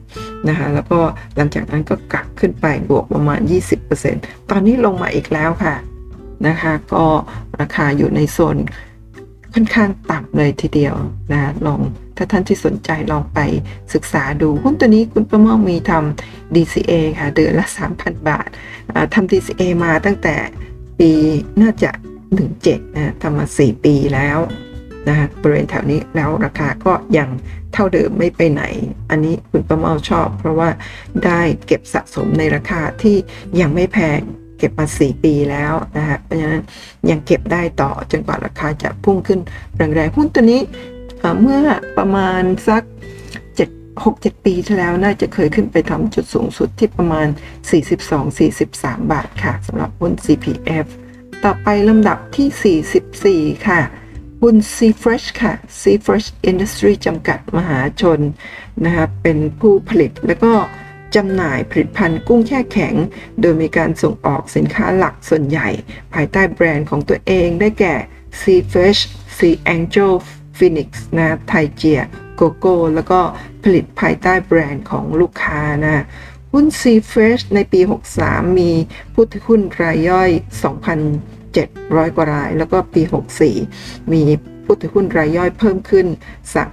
[0.48, 0.98] นะคะแล้วก็
[1.36, 3.40] หลังจากนั้นก็กลับขึ้นไปบวกประมาณ
[3.94, 5.74] 20%ตอนนี้ลงมาอีกแล้วค่ะ
[6.48, 7.04] นะคะ ก็
[7.60, 8.58] ราคาอยู่ในโซน
[9.54, 10.94] ค่อนข้างต่ำเลยทีเดียว
[11.32, 11.80] นะลอง
[12.16, 13.40] ถ้าท่านที่สนใจลองไป
[13.94, 18.48] ศึกษาดูหุ้นตัวนี้คุณประมองมีทำ DCA ค่ะ เดือนละ 3,000 บาท
[19.14, 20.36] ทำ DCA มาตั้งแต่
[20.98, 21.10] ปี
[21.60, 21.90] น่าจะ
[22.44, 24.38] 17นะทำมา 4 ปีแล้ว
[25.08, 27.28] นะบริเวณแถวนี้แล้วราคาก็ยัง
[27.72, 28.62] เท่าเดิมไม่ไปไหน
[29.10, 30.68] อันนี้คุณประเมาชอบ เพราะว่า
[31.24, 33.16] ได้เก็บสะสมในราคาที่
[33.60, 34.20] ยังไม่แพง
[34.64, 36.62] ก็บมา 4 ปีแล้วนะฮะเพราะฉะนั้น
[37.10, 39.40] ยังเก็บได้ต่อจนกว่าราคาจะพุ่งขึ้น
[39.76, 40.60] แรงๆหุ้นตัวนี้
[41.42, 41.62] เมื่อ
[41.98, 42.82] ประมาณสัก
[43.42, 47.26] 7 6 7ปีที่แล้วน่าจะเคยขึ้นไปทำจุดสูงสุดที่ประมาณ
[48.18, 50.86] 42-43 บาทค่ะสำหรับหุ้น CPF
[51.44, 53.80] ต่อไปลำดับที่ 44 ค่ะ
[54.42, 58.20] หุ้น C Fresh ค่ะ C Fresh Industry จำกัดมหาชน
[58.84, 60.52] นะคะเป็นผู้ผลิตแล้วก็
[61.14, 62.94] จำหน่ายผลิตภัณฑ์กุ้งแช่แข็ง
[63.40, 65.68] โดยมีการส่งออกสินค้าหลักส่วนใหญ่
[66.14, 67.94] ภายใต้แบรนด์ของตัวเองได้แก่
[68.40, 69.00] Sea Fish
[69.36, 70.12] Sea Angel
[70.58, 72.00] Phoenix นะไทเจีย
[72.36, 73.20] โกโก้ แล้วก็
[73.62, 76.04] ผลิตภายใต้แบรนด์ของลูกค้านะ
[76.52, 77.80] หุ้น Sea Fresh ในปี
[78.20, 78.70] 63 มี
[79.14, 80.30] ผู้ถือหุ้นรายย่อย
[81.22, 83.02] 2,700 กว่าราย แล้วก็ปี
[83.56, 84.22] 64 มี
[84.64, 86.06] ผู้ถือหุ้นรายย่อยเพิ่มขึ้น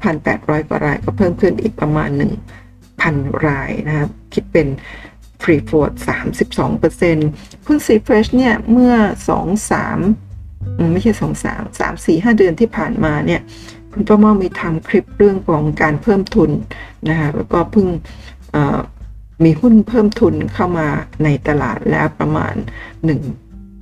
[0.01, 2.09] 3,800 กว่าราย ก็เพิ่มขึ้นอีกประมาณ
[2.57, 3.15] 1พัน
[3.47, 4.67] รายนะครับ คิดเป็น
[5.41, 5.91] free float
[6.59, 8.93] 32%หุ้นซีเฟรชเนี่ยเมื่อ
[9.31, 13.41] 2 3 ไม่ใช่ 2 3 3 4 5 เดือนที่ผ่านมาเนี่ย
[13.91, 16.51] คุณป้าเมามีทำคลิปเรื่องของการเพิ่มทุน
[17.09, 17.87] นะคะแล้วก็เพิ่ง
[19.43, 20.87] มีหุ้นเพิ่มทุนเข้ามา
[21.23, 23.11] ในตลาดแล้วประมาณ 1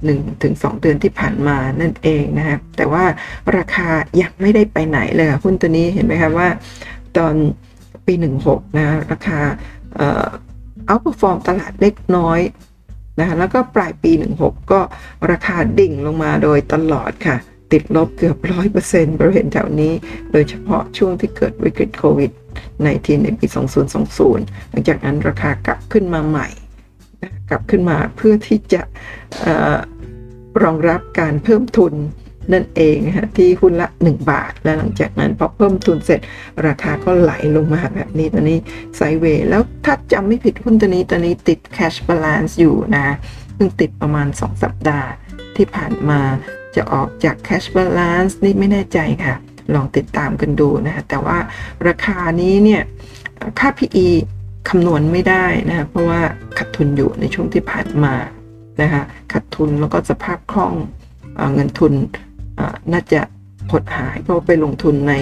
[0.08, 3.06] 1ถึง2เดือนที่ผ่านมานั่นเองนะครับแต่ว่า
[3.58, 3.90] ราคา
[4.22, 6.50] ยังไม่ได้ไปไหนเลยหุ้นตัวนี้เห็นไหมครับว่า
[7.18, 7.34] ตอน
[8.06, 8.14] ปี
[8.46, 9.40] 16 นะราคา
[9.96, 10.28] เอ่อ
[10.86, 12.40] outperform ตลาดเล็กน้อย
[13.20, 14.80] นะคะแล้วก็ปลายปี 16 ก็
[15.32, 17.38] ราคาดิ่งลงมาโดยตลอดค่ะ
[17.72, 18.38] ติดลบเกือบ
[18.80, 19.94] 100%บริเวณแถวนี้
[20.32, 22.32] โดยเฉพาะช่วงที่เกิดวิกฤตโควิด
[22.84, 23.46] ในทีในปี
[24.10, 26.48] 2020 หลังจากนั้นราคากลับขึ้นมาใหม่
[27.50, 28.82] กลับขึ้นมาเพื่อที่จะ
[30.64, 31.94] รองรับการเพิ่มทุน
[32.54, 36.20] นั่นเองฮะที่หุ้นละ 1 บาท และหลังจากนั้นพอเพิ่มทุนเสร็จ
[36.68, 38.60] ราคาก็ไหลลงมาแบบนี้ตอนนี้
[38.96, 43.06] ไซเวย์แล้วถ้าจำไม่ผิดหุ้นตัวนี้ตอนนี้ติด cash balance อยู่นะ
[43.56, 45.10] เพิ่งติดประมาณ 2 สัปดาห์
[45.56, 46.20] ที่ผ่านมา
[46.76, 49.36] จะออกจาก cash balance นี่ไม่แน่ใจค่ะ
[49.74, 51.38] ลองติดตามกันดูนะแต่ว่า
[51.88, 52.82] ราคานี้เนี่ย
[53.60, 54.08] ค่า PE
[54.70, 56.22] คำนวณไม่ได้นะเพราะว่า
[56.58, 58.14] ขาดทุนอยู่ในช่วงที่ผ่านมา
[58.82, 60.74] นะคะขาดทุนแล้วก็สภาพคล่อง
[61.54, 61.94] เงินทุน
[62.92, 63.22] น่าจะ
[63.72, 65.14] หดหายเพราะไปลงทุนใน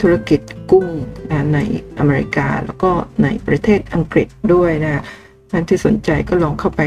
[0.00, 0.86] ธุรกิจกุ้ง
[1.30, 1.58] นะใน
[1.98, 2.90] อเมริกาแล้วก็
[3.22, 5.02] ในประเทศอังกฤษด้วยนะ
[5.50, 6.82] ท่านที่สนใจก็ลองเข้าไป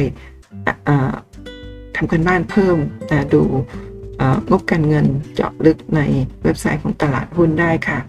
[1.96, 2.78] ทำกันบ้านเพิ่ม
[3.12, 3.42] นะดู
[4.50, 6.02] งบการเงินเจาะลึกใน
[6.44, 8.00] เว็บไซต์ของตลาดหุ้นได้ค่ะ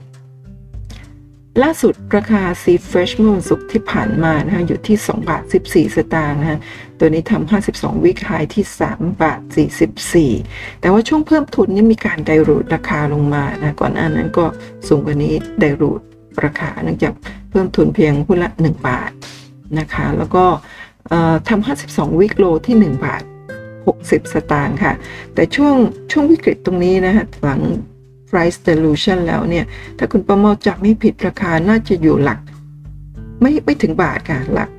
[1.62, 6.58] ล่าสุดราคา Sea Fresh เมื่อวันศุกร์ที่ผ่านมานะคะอยู่ที่ 2 บาท 14 สตางค์นะคะ
[6.98, 9.40] ตัวนี้ทำ52 วิกไฮที่ 3 บาท
[10.10, 14.44] 44 แต่ว่าช่วงเพิ่มทุนนี่มีการไดรูดราคาลงมานะก่อนหน้านั้นก็
[14.88, 16.00] สูงกว่านี้ไดรูด
[16.44, 17.12] ราคาเนื่องจาก
[17.50, 19.10] เพิ่มทุนเพียงหุ้นละ 1 บาท
[19.78, 20.44] นะคะแล้วก็
[21.48, 23.22] ทำ52 วิกโลที่ 1 บาท
[23.76, 24.92] 60 สตางค์ค่ะ
[25.34, 25.74] แต่ช่วง
[26.12, 27.60] ช่วงวิกฤตตรงนี้นะคะหลัง
[28.34, 29.64] price dilution แล้วเนี่ย
[29.98, 32.40] ถ้าคุณประเมาจับไม่ผิดราคาน่าจะอยู่หลัก
[33.40, 34.70] ไม่ไม่ถึงบาทค่ะ หลัก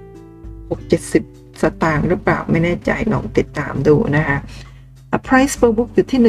[1.00, 4.38] 6-70 สตางค์หรือเปล่าไม่แน่ใจลองติดตามดูนะคะ
[5.28, 6.20] price per book อยู่ที่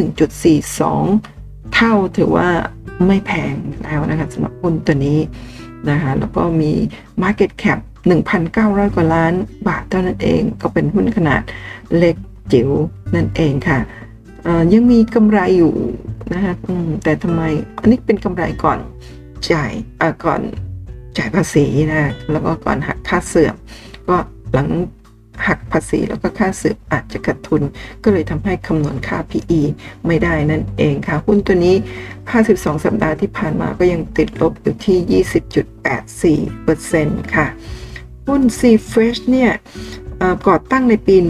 [0.58, 2.48] 1.42 เท่าถือว่า
[3.06, 5.20] ไม่แพงแล้วนะคะสำหรับหุ้นตัวนี้
[5.90, 6.72] นะคะแล้วก็มี
[7.22, 7.78] market cap
[8.36, 9.32] 1,900 กว่าล้าน
[9.68, 11.42] บาทเท่านั้นเอง ก็เป็นหุ้นขนาด
[11.96, 12.16] เล็ก
[12.52, 12.70] จิ๋ว
[13.14, 13.78] นั่นเองค่ะ
[14.72, 15.74] ยังมีกำไรอยู่
[16.32, 16.54] นะคะ
[17.02, 17.42] แต่ทำไม
[17.80, 18.78] อันนี้เป็นกำไรก่อน
[19.50, 19.72] จ่าย
[20.24, 20.40] ก่อน
[21.18, 23.54] จ่ายภาษีนะแล้วก็ก่อนหักค่าเสื่อม
[24.08, 24.16] ก็
[24.52, 24.68] หลัง
[25.46, 27.62] หักภาษีแล้วก็ค่าเสื่อมอาจจะขาดทุน
[28.02, 29.60] ก็เลยทำให้คำนวณค่า PE
[30.06, 31.76] ไม่ได้นั่นเองค่ะ หุ้นตัวนี้
[32.30, 37.46] 52 สัปดาห์ที่ผ่านมาก็ยังติดลบอยู่ที่ 20.84%ค่ะ
[38.26, 38.60] หุ้น C
[38.90, 39.52] Fresh เนี่ย
[40.48, 41.26] ก่อตั้งในปี 1982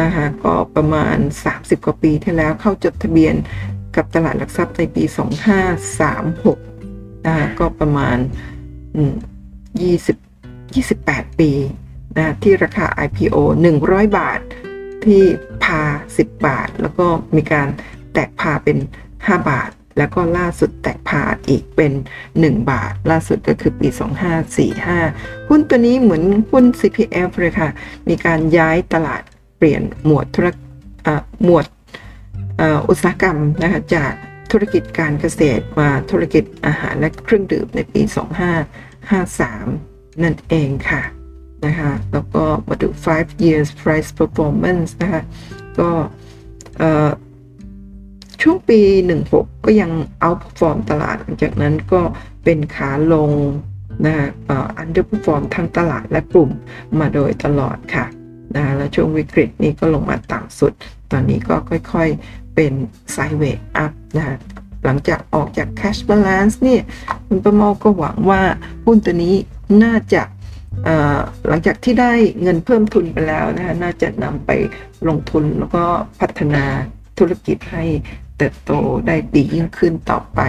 [0.00, 1.16] นะคะก็ประมาณ
[1.50, 3.34] 30 กว่าปีที่แล้วเข้าจดทะเบียน
[3.96, 5.04] กับตลาดหลักทรัพย์ในปี
[5.94, 8.16] 2536นะคะก็ประมาณ
[9.02, 11.50] 20 28 ปี
[12.16, 13.36] นะที่ราคา IPO
[13.78, 14.40] 100 บาท
[15.04, 15.22] ที่
[15.64, 15.82] พา
[16.16, 17.68] 10 บาท แล้วก็มีการ
[18.12, 18.76] แตกพาเป็น
[19.12, 21.92] 5 บาท แล้วก็ล่าสุดแตกพาอีกเป็น
[22.30, 23.88] 1 บาท ล่าสุดก็คือปี
[24.68, 27.70] 2545 หุ้นตัวนี้เหมือนหุ้น CPF เลยค่ะ
[28.08, 29.22] มีการย้ายตลาด
[29.62, 30.46] ปลี่ยนหมวดธุร
[31.44, 31.66] หมวด
[32.88, 34.12] อุตสาหกรรมนะคะจาก
[34.52, 38.02] ธุรกิจการเกษตรมาธุรกิจอาหารและเครื่องดื่มในปี
[38.92, 41.02] 2553 นั่นเองค่ะ
[41.66, 45.22] นะคะแล้วก็มาดู5 years price performance นะคะ
[45.78, 45.90] ก็
[48.42, 48.80] ช่วงปี
[49.22, 52.00] 16 ก็ยัง outperform ตลาดหลังจากนั้นก็
[52.44, 53.30] เป็นขาลง
[54.06, 54.14] นะ
[54.78, 56.50] underperform ทั้งตลาดและกลุ่ม
[56.98, 58.06] มาโดยตลอดค่ะ
[58.56, 60.72] นะแล้วช่วงวิกฤตนี้ก็ลงมาต่ำสุด
[61.10, 61.54] ตอนนี้ก็
[61.92, 62.72] ค่อยๆเป็น
[63.12, 64.38] sideway up นะ
[64.84, 66.82] หลังจากออกจาก cash balance เนี่ย
[67.26, 68.42] คุณป้าเมาก็หวังว่า
[68.84, 69.34] หุ้นตัวนี้
[69.84, 70.22] น่าจะ
[71.48, 72.12] หลังจากที่ได้
[72.42, 74.50] เงินเพิ่มทุนไปแล้วนะคะน่าจะนำไป
[75.08, 75.84] ลงทุนแล้วก็
[76.20, 76.64] พัฒนา
[77.18, 77.84] ธุรกิจให้
[78.38, 78.72] เติบโต
[79.06, 80.40] ได้ดียิ่งขึ้นต่อไป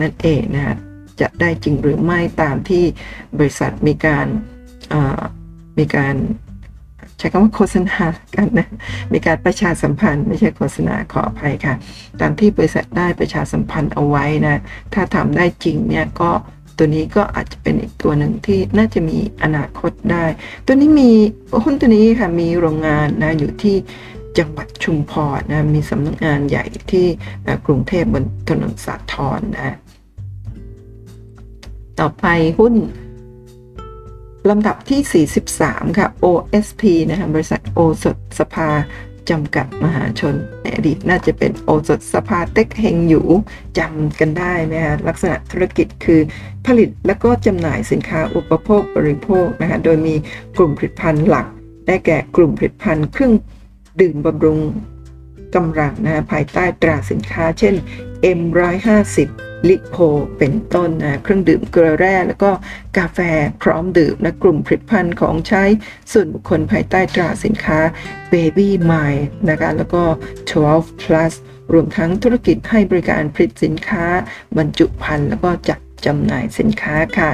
[0.00, 0.76] นั่นเองนะฮะ
[1.20, 2.84] จะได้จริงหรือไม่ตามที่
[3.38, 4.26] บริษัทมีการ
[5.78, 6.14] มีการ
[7.18, 7.96] ใช้คำว่าโฆษณา
[8.34, 8.68] กันนะ
[9.12, 11.74] มีการประชาสัมพันธ์ไม่ใช่โฆษณาขออภัยค่ะ
[12.20, 14.60] ตามที่บริษัทได้ประชาสัมพันธ์เอาไว้นะ
[14.94, 16.30] ถ้าทำได้จริงเนี่ยก็
[16.76, 20.24] ตัวนี้ก็อาจจะเป็นอีกตัวหนึ่งที่น่าจะมีอนาคตได้
[20.66, 21.10] ตัวนี้มี
[21.64, 23.76] หุ้นตัวนี้ค่ะมีโรงงานนะอยู่ที่
[24.38, 27.06] จังหวัดชุมพรนะมีสำนักงานใหญ่ที่
[27.66, 29.74] กรุงเทพบนถนนสาทรนะ
[32.00, 32.26] ต่อไป
[32.58, 32.74] หุ้น
[34.50, 35.26] ลำดับที่
[35.64, 38.68] 43 ค่ะ OSP นะคะบริษัทโอสถสภา
[39.30, 43.26] จำกัดมหาชนในอดีตน่าจะเป็นโอสถสภาเต็กเฮงอยู่
[43.78, 46.20] จำกันได้ไหมคะลักษณะธุรกิจคือ
[46.66, 50.14] ผลิตและก็จำหน่ายสินค้าอุปโภคบริโภคนะคะโดยมี
[50.58, 51.46] กลุ่มผลิตภัณฑ์หลัก
[51.86, 53.34] ได้แก่กลุ่มผลิตภัณฑ์เครื่อง
[54.00, 54.58] ดื่มบำรุง
[55.54, 57.74] กำลังนะภายใต้ตราสินค้า เช่น
[58.38, 59.16] M150
[59.68, 59.96] ลิโพ
[60.38, 62.50] เป็นต้นนะเครื่องดื่มเกลือแร่แล้วก็
[62.98, 63.18] กาแฟ
[63.62, 65.64] พร้อมดื่มและกลุ่มผลิตภัณฑ์ของใช้
[66.12, 67.78] ส่วนบุคคลภายใต้ตราสินค้า
[68.32, 69.12] Baby m i
[69.48, 70.02] นะคะแล้วก็
[70.52, 71.32] 12 plus
[71.72, 74.04] รวมทั้งธุรกิจให้บริการผลิตสินค้า
[74.56, 77.30] บรรจุภัณฑ์แล้วก็จัดจำหน่ายสินค้าค่ะ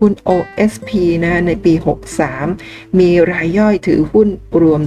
[0.00, 0.90] หุ้น OSP
[1.24, 1.72] นะในปี
[2.36, 4.28] 63 มีรายย่อยถือหุ้น
[4.62, 4.80] รวม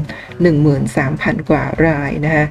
[0.71, 2.45] 13,000 กว่ารายนะคะ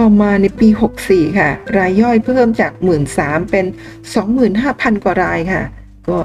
[0.00, 0.68] พอมาในปี
[1.04, 2.72] 64 ค่ะ รายย่อยเพิ่มจาก
[3.10, 3.66] 13,000เป็น
[4.34, 5.62] 25,000 กว่ารายค่ะ
[6.08, 6.18] ก็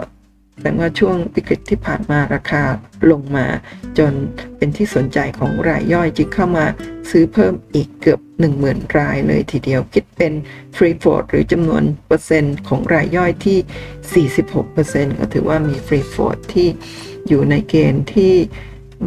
[0.54, 2.64] แสดงว่าช่วงวิกฤตที่ผ่านมาราคา
[3.12, 3.46] ลงมา
[3.98, 4.14] จน
[4.58, 6.66] เป็นที่สนใจของรายย่อยจึงเข้ามา
[7.10, 8.20] ซื้อเพิ่มอีกเกือบ
[8.58, 10.34] 10,000 รายเลยทีเดียวคิดเป็น
[10.76, 16.68] free float หรือจำนวนเปอร์เซ็นต์ของรายย่อยที่ 46%ก็ถือว่ามี free float ที่
[17.28, 18.34] อยู่ในเกณฑ์ที่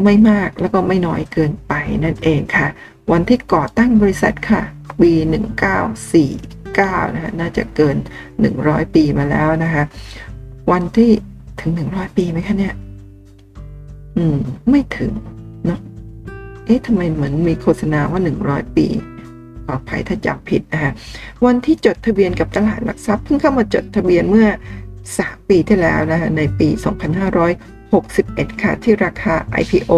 [0.04, 1.72] ไม่มากแล้วก็ไม่น้อยเกินไป
[2.04, 2.68] นั่นเองค่ะ
[3.12, 4.62] วันที่ก่อตั้งบริษัทค่ะ
[5.00, 5.12] ปี
[6.38, 7.96] 1949นะคะน่าจะเกิน
[8.46, 9.84] 100 ปีมาแล้วนะคะ
[10.72, 11.10] วันที่
[11.60, 12.74] ถึง 100 ปีไหมคะเนี่ย
[14.16, 14.38] อืม
[14.70, 15.12] ไม่ถึง
[15.66, 15.80] เนาะ
[16.66, 18.86] เอ๊ะทำไมเหมือนมีโฆษณาว่า 100 ปี
[19.64, 20.92] ขออภัยถ้าจำผิดนะคะ
[21.46, 24.48] วันที่จดทะเบียนกับตลาดหลักทรัพย์เพิ่งเข้ามาจดทะเบียนเมื่อ
[24.98, 26.68] 3 ปีที่แล้วนะคะในปี
[27.94, 29.92] 61 ค่ะ ที่ราคา IPO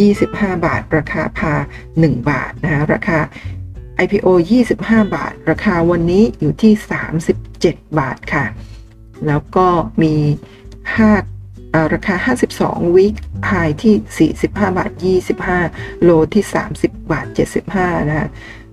[0.00, 0.26] 25
[0.66, 1.54] บาท ราคาพา
[1.92, 3.18] 1 บาทนะคะราคา
[4.04, 4.28] IPO
[4.72, 6.72] 25 บาท ราคาวันนี้อยู่ที่
[7.36, 8.44] 37 บาทค่ะ
[9.26, 9.66] แล้วก็
[10.02, 10.14] มี
[11.22, 12.16] 5ราคา
[12.56, 13.14] 52วิก
[13.46, 14.90] ไฮที่ 45 บาท
[15.48, 16.44] 25 โลที่
[16.76, 17.26] 30 บาท
[17.68, 18.28] 75 นะคะ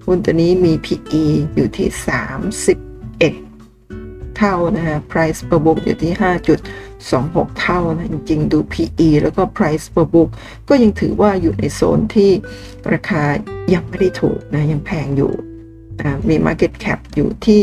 [0.05, 1.23] หุ้นตัวนี้มี PE
[1.55, 1.87] อยู่ที่
[2.91, 6.13] 31 เท่านะคะ Price per book อยู่ที่
[7.09, 10.29] 2.6 เท่านะจริงๆ ดู PE แล้วก็ Price per book
[10.69, 12.31] ก็ยังถือว่าอยู่ในโซนที่
[12.93, 13.23] ราคา
[13.73, 15.33] ยังไม่ได้ถูกนะยังแพงอยู่
[16.29, 17.61] มี Market Cap อยู่ที่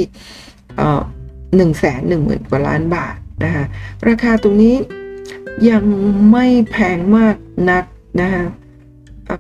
[1.57, 3.65] หนึ่งแสนหนึ่งหมื่นกว่าล้านบาทนะคะ
[4.09, 4.77] ราคาตรงนี้
[5.71, 5.85] ยัง
[6.33, 7.37] ไม่แพงมาก
[7.71, 7.85] นัก
[8.21, 8.45] นะคะ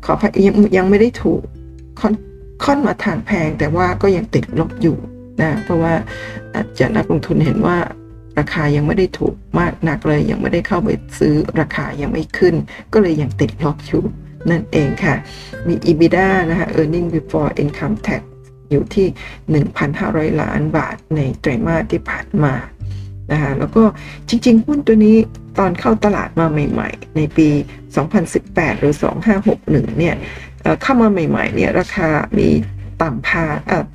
[0.04, 0.14] ขอ
[0.46, 1.42] ยังยังไม่ได้ถูก
[2.00, 2.14] ค่อน
[2.64, 4.96] ค่อนมาทางแพงแต่ว่าก็ยังติดลบอยู่
[5.42, 5.94] นะเพราะว่า
[6.54, 7.76] อาจจะนักลงทุนเห็นว่า
[8.38, 12.55] ราคายังไม่ได้ถูกมากนักเลย ยังไม่ได้เข้าไปซื้อราคายังไม่ขึ้น
[12.92, 14.03] ก็เลยยังติดลบอยู่
[14.51, 15.14] นั่นเองค่ะ
[15.66, 18.22] มี EBITDA นะคะ earning before income tax
[18.70, 19.07] อยู่ที่
[19.74, 22.55] 1,500 ล้านบาทในไตรมาสที่ผ่านมา
[23.33, 23.83] นะคะแล้วก็
[24.29, 25.16] จริงๆ หุ้นตัวนี้
[25.59, 27.48] ตอนเข้าตลาดมาใหม่ ๆ ในปี
[28.14, 28.94] 2018 หรือ
[29.46, 30.16] 2561 เนี่ย
[30.83, 32.48] เข้ามาใหม่ๆ เนี่ยราคามี
[33.03, 33.44] ต่ำพา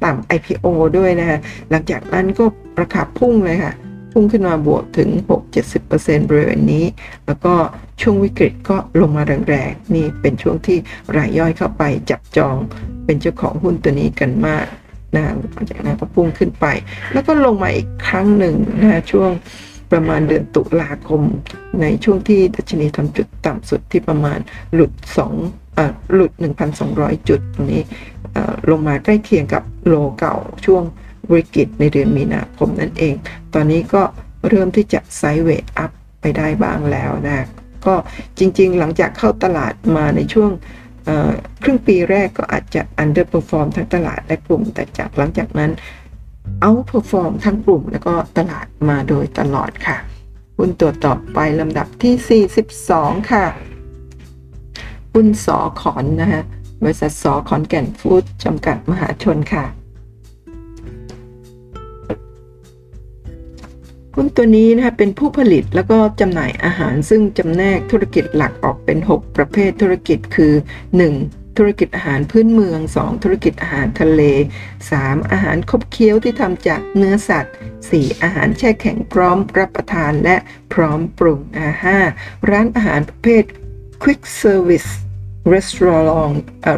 [0.05, 0.65] ต่ำ IPO
[0.97, 2.45] ด้วยนะคะหลังจากนั้นก็
[2.81, 3.73] ราคาพุ่งเลยค่ะ
[4.13, 5.09] พุ่งขึ้นมาบวกถึง
[5.69, 6.85] 6-70%บริเวณนี้
[7.25, 7.53] แล้วก็
[8.01, 10.77] ช่วงวิกฤตก็ลงมาแรงๆ นี่เป็นช่วงที่
[11.17, 12.55] รายย่อยเข้าไปจับจอง
[13.05, 14.65] เป็นเจ้าของหุ้นตัวนี้กันมาก
[15.15, 15.23] นะ
[15.69, 16.65] จากนั้นก็พุ่งขึ้นไป
[17.13, 19.31] แล้วก็ลงมาอีกครั้งหนึ่งนะช่วง
[19.91, 21.21] ประมาณเดือนตุลาคม
[21.81, 24.39] ในช่วงที่ดัชนีทำจุดต่ำสุดที่ประมาณ
[24.73, 24.91] หลุด
[25.49, 26.31] 2หลุด
[26.79, 27.83] 1,200 จุดตรงนี้
[28.69, 30.83] ลงมาใกล้เคียงกับโลเก่าช่วง
[31.31, 33.15] วิกฤตในเดือนมีนาคมนั่นเอง
[33.53, 34.03] ตอนนี้ก็
[34.49, 37.47] เริ่มที่จะไซด์เวทอัพไปได้บ้างแล้วนะ
[37.85, 37.95] ก็
[38.39, 40.51] จริงๆ หลังจากเข้าตลาดมาในช่วง
[41.63, 45.71] ครึ่งปีแรกก็อาจจะ underperform ทั้งตลาดและกลุ่ม แต่จากหลังจากนั้น
[46.65, 49.97] outperform ทั้งกลุ่ม แล้วก็ตลาดมาโดยตลอดค่ะ
[50.57, 52.45] หุ้นตัวต่อไปลำดับที่
[52.85, 53.45] 42 ค่ะ
[55.13, 56.43] หุ้นสอขอนนะฮะ
[56.83, 59.65] บริษัทสอขอนแก่นฟู้ดจำกัดมหาชนค่ะ
[64.15, 70.53] หุ้นตัวนี้นะคะเป็นผู้ผลิตแล้วก็จำหน่ายอาหารซึ่งจำแนกธุรกิจหลักออกเป็น 6 ประเภทธุรกิจคือ
[71.05, 71.57] 1.
[71.57, 73.23] ธุรกิจอาหารพื้นเมือง 2.
[73.23, 74.21] ธุรกิจอาหารทะเล
[74.77, 75.31] 3.
[75.31, 77.53] อาหารคบเคี้ยวที่ทำจากเนื้อสัตว์
[77.89, 78.23] 4.
[78.23, 80.35] อาหารแช่แข็งพร้อมรับประทานและ
[80.73, 81.39] พร้อมปรุง
[81.95, 82.49] 5.
[82.49, 83.43] ร้านอาหารประเภท
[84.03, 84.89] Quick Service
[85.53, 86.35] Restaurant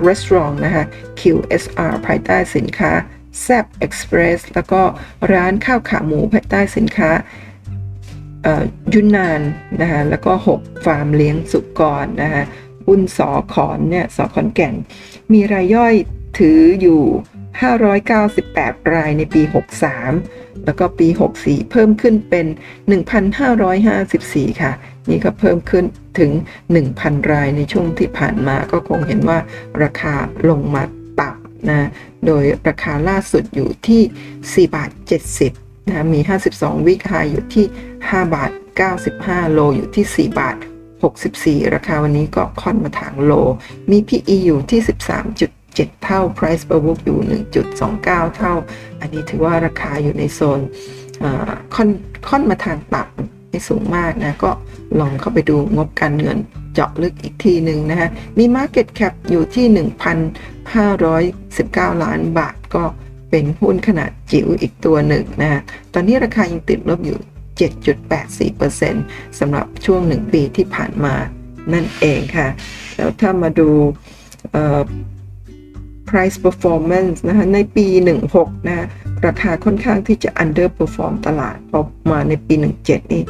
[0.07, 0.85] Restaurant นะคะ
[1.19, 2.91] QSR ภายใต้สินค้า
[3.41, 4.81] แซบเอ็กซ์เพรสแล้วก็
[5.33, 7.11] ร้านข้าวขาหมูภายใต้สินค้า
[8.93, 9.41] ยุนนาน
[9.81, 12.43] นะคะแล้วก็ 6 ฟาร์มเลี้ยงสุกรนะคะ
[12.87, 14.75] หุ้นสอขอนเนี่ยสอขอนแก่น
[15.33, 15.93] มีรายย่อย
[16.37, 17.01] ถืออยู่
[18.17, 19.41] 598 รายในปี
[20.03, 21.07] 63 แล้วก็ปี
[21.39, 22.45] 64 เพิ่มขึ้นเป็น
[23.33, 24.71] 1,554 ค่ะ
[25.09, 25.85] นี่ก็เพิ่มขึ้น
[26.19, 26.31] ถึง
[26.81, 29.39] 1,000 รายในช่วงที่ผ่านมาก็คงเห็นว่า
[29.83, 30.13] ราคา
[30.49, 30.83] ลงมา
[31.69, 31.89] นะ
[32.25, 34.01] โดยราคาล่าสุดอยู่ที่
[34.69, 34.89] 4 บาท
[35.39, 36.19] 70นะมี
[36.53, 37.65] 52 วิกไฮอยู่ที่
[37.99, 38.51] 5 บาท
[39.01, 40.55] 95 โลอยู่ที่ 4 บาท
[41.15, 43.31] 64 ราคาวันนี้ก็ค่อนมาทางโล
[43.91, 44.81] มี PE อยู่ที่
[45.41, 47.19] 13.7 เท่า Price per book อยู่
[47.77, 48.53] 1.29 เท่า
[49.01, 50.59] อันนี้ถือว่าราคาอยู่ในโซน
[51.75, 51.89] ค่อน
[52.27, 54.51] ค่อนมาทางต่ำไม่สูงมากนะ ก็
[54.99, 56.39] ลองเข้าไปดูงบการเงิน
[56.75, 59.65] เจาะลึกอีกทีหนึ่งนะฮะมี Market Cap อยู่ที่
[60.85, 62.83] 1,519 ล้านบาทก็
[63.29, 65.61] เป็นหุ้นขนาดจิ๋วอีกตัวหนึ่งนะฮะ
[65.93, 67.19] ตอนนี้ราคายังติดลบอยู่
[68.29, 71.15] 7.84%สำหรับช่วง 1 ปีที่ผ่านมา
[71.73, 72.47] นั่นเองค่ะ
[72.95, 73.69] แล้วถ้ามาดู
[76.09, 77.87] price performance นะคะในปี
[78.27, 78.87] 16 นะ
[79.25, 81.79] ราคาค่อนข้างที่จะ underperform ตลาดพอ
[82.11, 83.23] มาในปี 17 นี่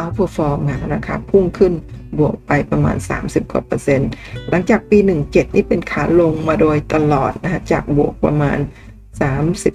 [0.00, 1.72] outperform ค่ะราคาพุ่งขึ้น
[2.18, 4.10] บวกไปประมาณ 30 กว่าเปอร์เซ็นต์
[4.48, 8.58] หลังจากปี 17 นี่เป็นขาลงมาโดยตลอดนะฮะจากบวกประมาณ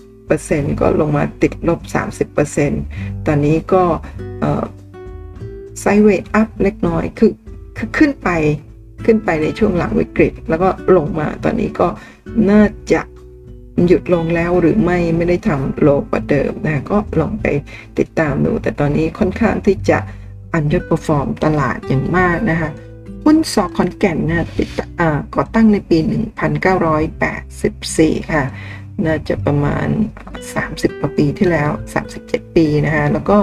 [0.02, 1.80] 30%ก็ลงมาติดลบ
[2.54, 3.84] 30%ตอนนี้ก็
[5.82, 7.32] ไซเวย์อัพเล็กน้อยคือ
[7.78, 8.30] คือขึ้นไป
[9.06, 11.88] ขึ้นไปในช่วงหลังวิกฤต แล้วก็ลงมาตอนนี้ก็
[12.50, 12.64] น่า
[12.94, 13.02] จะ
[13.88, 17.46] หยุดลงแล้วหรือไม่ไม่ได้ทำโลกว่าเดิมนะก็ลองไป
[18.00, 19.98] ติดตามดู แต่ตอนนี้ค่อนข้างที่จะ
[20.58, 22.70] underperform ตลาดอย่างมากนะคะ
[23.26, 24.48] หุ้นสอคอนแก่นนะ
[25.36, 25.98] ก่อตั้งในปี
[27.36, 28.44] 1984 ค่ะ
[29.06, 29.88] น่าจะประมาณ
[30.44, 31.70] 30กว่าปีที่แล้ว
[32.14, 33.38] 37 ปีนะคะ แล้วก็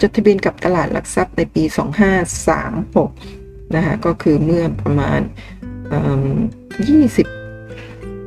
[0.00, 1.62] จดทะเบียนกับตลาดหลักทรัพย์ในปี
[2.88, 5.20] 2536 นะคะก็คือเมื่อประมาณ
[7.20, 7.26] 20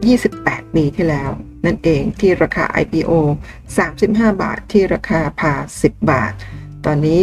[0.05, 1.29] 28 ปีที่แล้ว
[1.65, 3.11] นั่นเองที่ราคา IPO
[3.77, 6.33] 35 บาทที่ราคาพา 10 บาท
[6.85, 7.19] ตอนนี้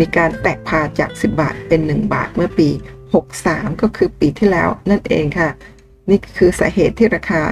[0.00, 2.68] มีการแตกพาจาก 10 บาทเป็น 1 บาทเมื่อปี
[3.24, 5.50] 63 ก็คือปีที่แล้วนั่นเองค่ะ
[6.10, 7.42] นี่คือสาเหตุที่ราคา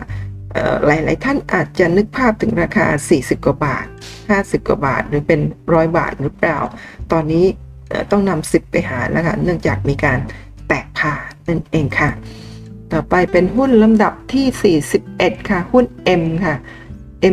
[0.86, 2.86] หลายๆ ท่านอาจจะนึกภาพถึงราคา
[3.16, 3.86] 40 กว่าบาท
[4.26, 5.40] 50 กว่าบาท หรือเป็น
[5.74, 6.58] ร้อยบาทหรือเปล่า
[7.12, 7.44] ตอนนี้
[8.10, 10.18] ต้องนำ10 ไปหาแล้วค่ะ เนื่องจากมีการ
[10.68, 11.14] แตกผ่า
[11.48, 12.10] นั่นเองค่ะ
[12.92, 15.84] ต่อไปเป็นหุ้นลำดับที่ 41 ค่ะ หุ้น
[16.20, 16.54] M ค่ะ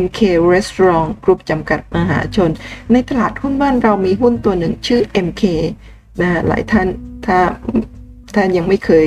[0.02, 0.20] MK
[0.52, 2.50] Restaurant Group จำกัดมหาชน
[2.92, 5.42] ในตลาดหุ้นบ้านเรามีหุ้นตัวหนึ่งชื่อ MK
[6.20, 6.86] นะหลายท่าน
[7.26, 7.38] ถ้า
[8.34, 9.06] ถ้านยังไม่เคย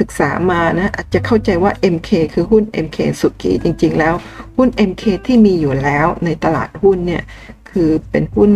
[0.00, 4.14] ศึกษามานะอาจจะเข้าใจว่า MK คือหุ้น MK สุกี้จริงๆ แล้ว
[4.56, 7.22] หุ้น MK ที่มีอยู่แล้วในตลาดหุ้นเนี่ย
[7.70, 8.52] คือเป็นหุ้น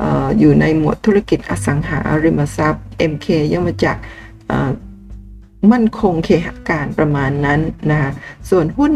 [0.00, 0.02] อ
[0.38, 3.96] อยู่ในหมวดธุรกิจอสังหาริมทรัพย์ MK ย่อมาจาก
[5.72, 8.10] มั่นคงเคหการประมาณนั้นนะ
[8.50, 8.92] ส่วนหุ้น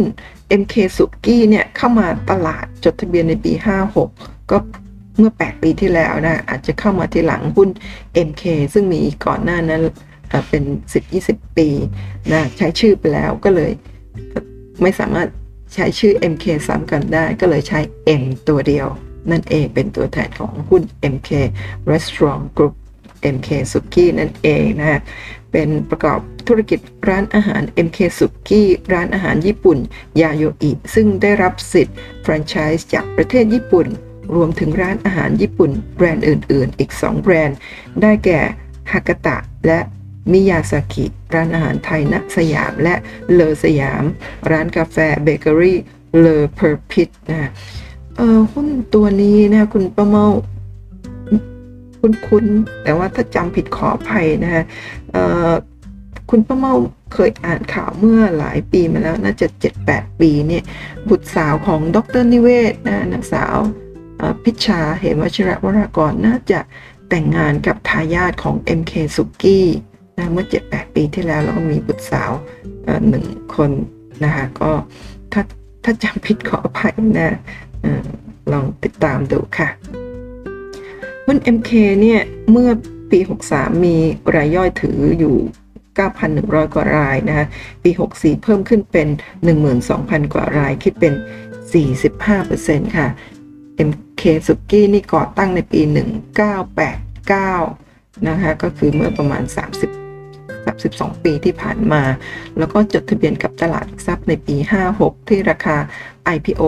[0.61, 3.53] MK สุกี้เนี่ยเข้ามาตลาดจดทะเบียนในปี
[4.01, 4.59] 56 ก็
[5.19, 7.69] เมื่อ 8 ปีที่แล้วนะอาจจะเข้ามาทีหลังหุ้น
[8.29, 8.45] MK
[8.75, 9.81] ซึ่งมีก่อนหน้านั้น
[10.49, 10.65] เป็น
[11.11, 11.69] 10-20 ปี
[12.33, 13.73] นะใช้ชื่อไปแล้วก็เลย
[14.83, 15.29] ไม่สามารถ
[15.75, 17.81] ใช้ชื่อ MK ซ้ำกันได้ก็เลยใช้
[18.21, 18.89] M ตัวเดียว
[19.31, 20.83] นั่นเองเป็นตัวแทนของหุ้น
[21.15, 21.31] MK
[21.91, 22.75] Restaurant Group
[23.35, 25.01] MK Suki นั่นเองนะ
[25.55, 29.79] เป็นประกอบธุรกิจร้านอาหาร MK Suki ร้านอาหารญี่ปุ่น
[30.21, 33.87] ยาโยอิ ซึ่งได้รับสิทธิ์แฟรนไชส์จากประเทศญี่ปุ่น
[34.35, 37.57] รวมถึงร้านอาหารญี่ปุ่น แบรนด์อื่น ๆ อีก 2 แบรนด์
[38.03, 38.41] ได้แก่
[38.93, 39.37] ฮากาตะ
[39.67, 39.81] และ
[40.33, 42.95] มิยาซากิ ร้านอาหารไทยณสยามและ
[43.33, 44.05] เลอสยาม
[44.51, 45.79] ร้านกาแฟเบเกอรี่
[46.19, 47.51] Le Petit นะ
[48.17, 50.27] เออหุ้นตัวนี้นะคุณป้าเมา
[52.29, 54.65] คุ้นๆ แต่ว่าถ้าจำผิดขออภัยนะฮะ
[56.31, 56.75] คุณป้าเมา
[57.15, 59.47] เคยอ่านข่าวเมื่อหลายปีมาแล้วน่าจะ
[59.85, 60.63] 7-8 ปีเนี่ย
[61.09, 63.57] บุตรสาวของดรนิเวศนะนางสาว
[64.45, 66.61] พิชาเหมวชิระวรากรน่าจะ
[67.09, 69.67] แต่งงานกับทายาทของ MK สุกี้
[70.17, 72.31] นะเมื่อ 7-8 ปีที่แล้วแล้วก็มีบุตรสาว
[73.09, 73.71] หนึ่งคน
[74.25, 74.71] นะคะก็
[75.33, 75.43] ถ้า
[75.85, 77.37] ถ้าจำผิดขออภัยนะ
[78.53, 79.69] ลองติดตามดูค่ะ
[81.27, 81.71] หุ้น MK
[82.01, 82.21] เนี่ย
[82.51, 82.71] เมื่อ
[83.11, 83.19] ปี
[83.51, 83.97] 63 มี
[84.37, 85.37] รายย่อยถืออยู่
[86.07, 87.47] 9,100 กว่ารายนะคะ
[87.83, 89.09] ปี 64 เพิ่มขึ้นเป็น
[89.71, 91.15] 12,000 กว่าราย คิดเป็น
[91.85, 93.09] 45%ค่ะ
[93.89, 95.81] MK สุกี้นี่ก่อตั้งในปี
[97.45, 100.05] 1989 นะคะ ก็คือเมื่อประมาณ 30
[100.67, 102.03] 32 ปีที่ผ่านมา
[102.59, 104.57] แล้วก็จดทะเบียนกับตลาดทรัพย์ในปี
[104.93, 105.77] 56 ที่ราคา
[106.35, 106.63] IPO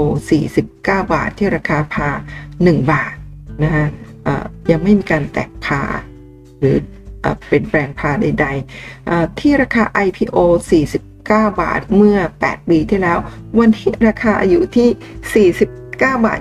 [0.51, 2.11] 49 บาท ที่ราคาพา
[2.51, 3.15] 1 บาท
[3.65, 3.87] นะคะ
[4.71, 5.83] ยังไม่มีการแตกพา
[6.61, 6.77] หรือ
[7.49, 10.39] เป็นแปลงพาใดๆ ที่ราคา IPO
[10.97, 13.19] 49 บาทเมื่อ 8 ปีที่แล้ว
[13.59, 15.67] วันที่ราคาอยู่ที่49
[15.99, 16.41] บาท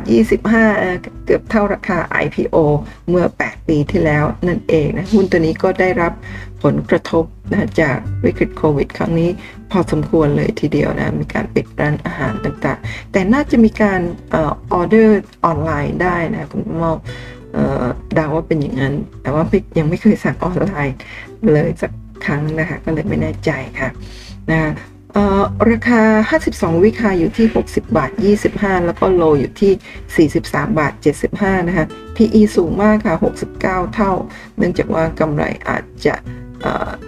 [0.62, 2.58] 25 เกือบเท่าราคา IPO
[3.10, 6.14] เมื่อ 8 ปีที่แล้วนั่นเองนะหุ้นตัวนี้ก็ได้รับ
[6.64, 9.30] ผลกระทบนะจากวิกฤตโควิด ครั้งนี้
[9.72, 14.02] พอสมควรเลยทีเดียวนะ มีการปิดร้านอาหารต่างๆ แต่น่าจะมีการ
[14.36, 16.98] ออเดอร์ออนไลน์ได้นะ คุณป้าเมา
[18.16, 19.44] เดาว่าเป็นอย่างนั้น แต่ว่า
[19.78, 20.98] ยังไม่เคยสั่งออนไลน์
[21.54, 21.92] เลยสัก
[22.26, 23.90] ครั้งนะคะก็เลยไม่แน่ใจค่ะ
[24.52, 24.72] นะ
[25.72, 26.02] ราคา
[26.42, 28.12] 52 week high อยู่ที่ 60 บาท
[28.48, 30.94] 25 แล้วก็ low อยู่ที่ 43 บาท
[31.32, 31.86] 75 นะคะ
[32.16, 33.16] PE สูงมากค่ะ
[33.56, 34.12] 69 เท่า
[34.58, 36.16] เนื่องจากว่ากำไรอาจจะ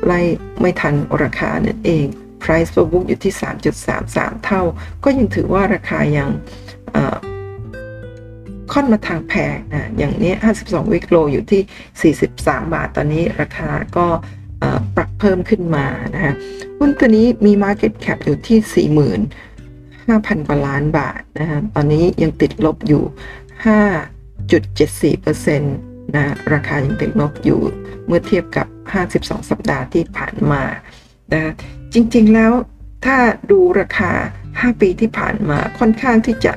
[0.05, 0.19] ไล่
[0.59, 0.93] ไม่ทัน
[1.23, 2.05] ราคานั่นเอง
[2.43, 3.33] Price per book อยู่ที่
[3.89, 4.61] 3.33 เท่า
[5.03, 6.29] ก็ยังถือว่าราคายัง
[8.73, 14.07] ค่อนมาทางแพงนะอย่างนี้ 52 วิกโลอยู่ที่ 43 บาท ตอนนี้ราคาก็
[14.95, 16.33] ปรับเพิ่มขึ้นมานะฮะ
[16.79, 18.87] หุ้นตัวนี้มี Market Cap อยู่ที่
[19.17, 23.03] 45,000 กว่าล้านบาทนะฮะตอนนี้ยังติดลบอยู่
[25.15, 27.61] 5.74%นะราคายังติดลบอยู่
[28.05, 28.67] เมื่อเทียบกับ
[29.03, 30.63] 52 สัปดาห์ที่ผ่านมา
[31.33, 31.51] นะ
[31.93, 32.51] จริงๆแล้ว
[33.05, 33.17] ถ้า
[33.51, 34.11] ดูราคา
[34.49, 36.53] 5 ปีที่ผ่านมาค่อนข้างที่จะ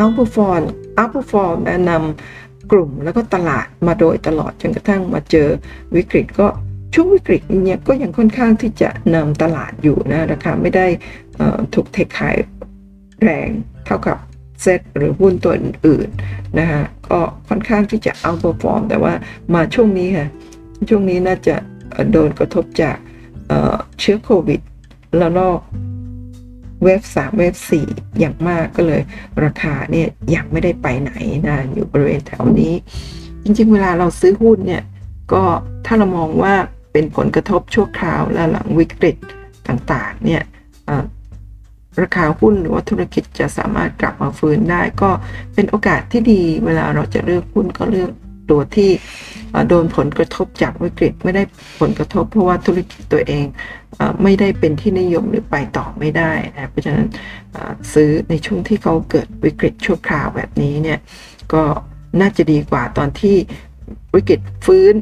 [0.00, 0.64] outperform
[0.98, 5.48] outperform แนะนำกลุ่มแล้วก็ตลาดมาโดยตลอดจนกระทั่งมาเจอ
[5.96, 6.46] วิกฤตก็
[6.94, 10.86] ช่วงวิกฤตเนี่ยก็ยังค่อนข้างที่จะนำตลาดอยู่นะราคาไม่ได้
[11.74, 12.36] ถูกเทขาย
[13.22, 13.48] แรง
[13.86, 14.16] เท่ากับ
[14.62, 19.14] เซตหรือหุ้นตัวอื่นๆนะฮะก็ค่อนข้างที่จะ outperform แต่ว่า
[19.54, 20.28] มาช่วงนี้ค่ะ
[20.88, 21.56] ช่วงนี้น่าจะ
[22.12, 22.96] โดนกระทบจาก
[24.00, 24.60] เชื้อโควิด
[25.18, 25.60] ระลอก
[26.84, 27.86] wave สาม wave สี่
[28.18, 29.02] อย่างมากก็เลย
[29.44, 31.12] ราคาเนี่ยยังไม่ได้ไปไหน
[31.48, 32.74] นะอยู่บริเวณแถวนี้
[33.42, 34.82] จริงๆ เวลาเราซื้อหุ้นเนี่ย
[35.32, 35.42] ก็
[35.86, 36.54] ถ้าเรามองว่า
[36.92, 39.16] เป็นผลกระทบชั่วคราวและหลังวิกฤต
[39.68, 40.42] ต่างๆเนี่ย
[42.00, 45.10] ราคาหุ้นหรือว่าธุรกิจจะสามารถกลับมาฟื้นได้ก็
[45.54, 48.10] เป็นโอกาสที่ดี เวลาเราจะเลือกหุ้นก็เลือก
[48.50, 48.90] ตัวที่
[49.68, 51.42] โดนผลกระทบจากวิกฤตไม่ได้
[51.80, 53.44] ผลกระทบเพราะว่าธุรกิจตัวเอง
[54.22, 57.06] ไม่ได้เป็นที่นิยมหรือไปต่อไม่ได้นะเพราะฉะนั้น
[57.92, 60.98] ซื้อในช่วงที่เขาเกิดวิกฤตชั่วคราวแบบนี้เนี่ย
[61.52, 61.62] ก็
[62.20, 63.36] น่าจะดีกว่าตอนที่
[64.14, 64.94] วิกฤตฟื้น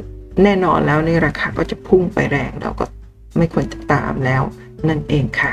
[0.45, 2.85] แน่นอนแล้วในราคาก็จะพุ่งไปแรงเราก็
[3.39, 4.43] ไม่ควรจะตามแล้ว
[4.89, 5.53] นั่นเองค่ะ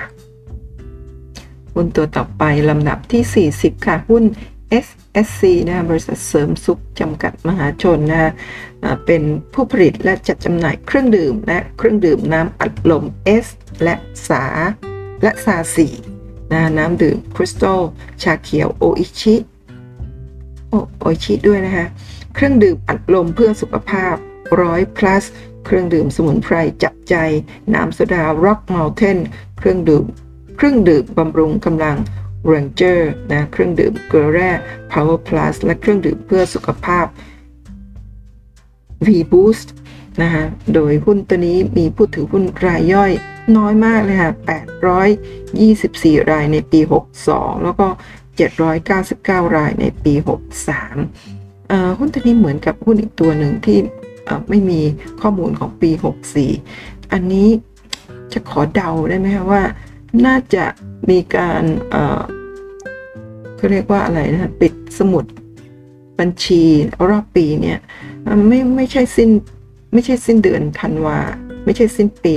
[1.74, 4.24] หุ้นตัวต่อไปลำดับที่ 40 ค่ะ หุ้น
[5.26, 8.34] SC นะบริษัทเสริมสุขจำกัดมหาชนนะ
[9.05, 13.03] เป็นผู้ผลิตและจัดจำหน่ายเครื่องดื่ม และเครื่องดื่มน้ำอัดลม
[13.43, 13.45] S
[13.84, 13.95] และ
[14.30, 14.43] สา
[15.24, 15.88] และซาสี
[16.51, 17.82] นะน้ำดื่มคริสตัล
[18.24, 19.36] ชาเขียวโออิชิ
[20.70, 21.86] โอโอชิด้วยนะคะ
[22.36, 24.15] เครื่องดื่มอัดลมเพื่อสุขภาพ
[24.61, 25.24] ร้อย plus
[25.65, 27.15] เครื่องดื่มสมุนไพรจับใจ
[27.74, 29.18] น้ำโซดา Rock Mountain
[29.57, 30.05] เครื่องดื่ม
[30.57, 31.97] เครื่องดื่มบำรุงกำลัง
[32.51, 32.99] Ranger
[33.31, 34.51] นะเครื่องดื่มเกลือแร่
[34.91, 37.05] Power Plus และเครื่องดื่มเพื่อสุขภาพ
[39.05, 39.67] V Boost
[40.21, 43.11] นะคะโดยหุ้นตัวนี้มีผู้ถือหุ้นรายย่อย
[43.57, 44.31] น้อยมากเลยค่ะ
[45.51, 46.79] 824 รายในปี
[47.21, 47.88] 62 แล้วก็
[48.71, 50.13] 799 รายในปี
[51.05, 53.77] 63 หุ้นตัวนี้เหมือนกับหุ้นอีกตัวหนึ่งที่
[54.49, 54.81] ไม่มี
[55.21, 55.91] ข้อมูลของปี
[56.53, 57.49] 64 อันนี้
[58.33, 59.63] จะขอเดาได้ไหมคะว่า
[60.25, 60.65] น่าจะ
[61.10, 61.64] มีการ
[63.58, 65.26] เขาเรียกว่าอะไรนะปิดสมุด
[66.20, 66.64] บัญชี
[67.10, 67.80] รอบปีเนี่ย
[68.48, 69.30] ไม่ไม่ใช่สิ้น
[69.93, 71.20] ไม่ใช่สิ้นเดือนธันวา
[71.66, 72.36] ไม่ใช่สิ้นปี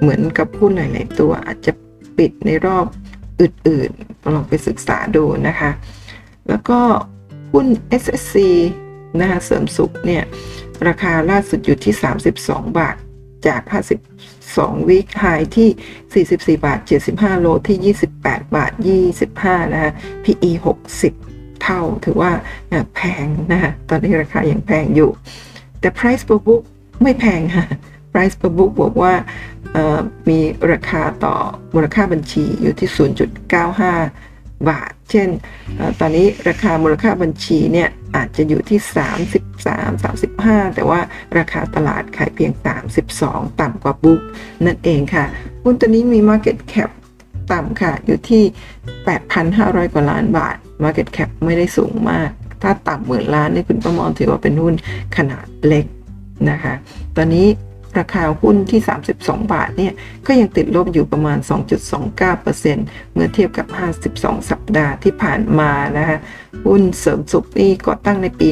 [0.00, 1.72] เหมือนกับหุ้นหลาย ๆ ตัวอาจจะ
[2.18, 2.86] ปิดในรอบ
[3.40, 5.70] อื่นๆลองไปศึกษาดูนะคะ
[6.48, 6.80] แล้วก็
[7.52, 7.66] หุ้น
[8.02, 8.36] SSC
[9.20, 10.22] นะคะเสริมสุขเนี่ย
[10.88, 11.94] ราคาล่าสุดอยู่ที่
[12.34, 12.96] 32 บาท
[13.46, 13.60] จาก
[14.62, 15.24] 2 วีคไฮ
[15.56, 16.78] ที่ 44 บาท
[17.10, 18.72] 75 โลที่ 28 บาท
[19.22, 19.92] 25 นะคะ
[20.24, 20.50] PE
[21.04, 22.32] 60 เท่าถือว่า
[22.94, 25.10] แพงนะคะตอนนี้ราคายังแพงอยู่
[25.80, 26.62] แต่ price per book
[27.02, 27.66] ไม่แพงค่ะ
[28.12, 29.12] price per book บอกว่า
[30.28, 30.38] มี
[30.72, 31.34] ราคาต่อ
[31.74, 32.88] มูลค่าบัญชีอยู่ที่
[33.74, 34.33] 0.95
[34.68, 35.28] บาท เช่น
[36.00, 38.78] ตอนนี้ราคามูลค่าบัญชีเนี่ยอาจจะอยู่ที่
[39.42, 40.04] 33
[40.50, 41.00] 35 แต่ว่า
[41.38, 42.52] ราคาตลาดขายเพียง
[43.06, 44.20] 32 ต่ำกว่าบุ๊ก
[44.64, 45.24] นั่นเองค่ะ
[45.64, 46.90] หุ้นตัวนี้มี Market Cap
[47.52, 48.42] ต่ำค่ะอยู่ที่
[49.18, 52.30] 8,500 กว่าล้านบาท Market Cap ไม่ได้สูงมาก
[52.62, 54.74] ถ้าต่ำหมื่นล้านนี่คุณประมอถือว่าเป็นหุ้น
[55.16, 55.86] ขนาดเล็ก
[56.50, 56.74] นะคะ
[57.16, 57.46] ตอนนี้
[57.98, 58.80] ราคาหุ้นที่
[59.16, 59.92] 32 บาทเนี่ย
[60.26, 61.38] ก็ยังติดลบอยู่ประมาณ
[62.26, 63.66] 2.29%เมื่อเทียบกับ
[64.12, 66.18] 52 สัปดาห์ที่ผ่านมานะคะ
[66.66, 68.48] หุ้นเสริมสุขนี่ก่อตั้งในปี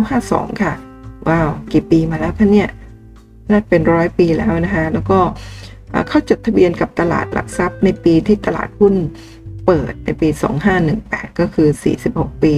[0.00, 0.72] 1952 ค่ะ
[1.28, 2.68] ว้าว กี่ปีมาแล้วคะเนี่ย
[3.50, 5.18] น่าเป็นร้อยปีแล้วนะคะ แล้วก็
[6.08, 8.94] เข้าจดทะเบียนกับตลาดหลักทรัพย์ในปีที่ตลาดหุ้น
[9.66, 10.28] เปิดในปี
[10.84, 11.68] 2518 ก็คือ
[12.06, 12.54] 46 ปี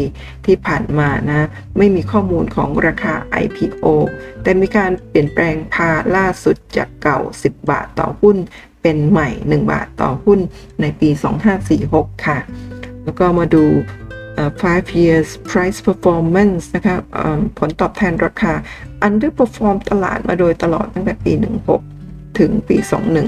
[0.47, 1.49] ที่ผ่านมานะ
[1.79, 3.87] ไม่มีข้อมูลของราคา IPO
[4.43, 8.37] แต่มีการเปลี่ยนแปลงพาล่าสุดจากเก่า 10 บาทต่อหุ้น
[8.83, 10.41] เป็นใหม่ 1 บาทต่อหุ้น
[10.81, 11.09] ในปี
[11.67, 12.39] 2546 ค่ะ
[13.05, 13.65] แล้วก็มาดู
[14.53, 16.97] 5 years price performance นะคะ
[17.59, 18.53] ผลตอบแทนราคา
[19.07, 21.33] underperform ตลาดมาโดยตลอดตั้งแต่ปี
[21.85, 22.77] 16 ถึงปี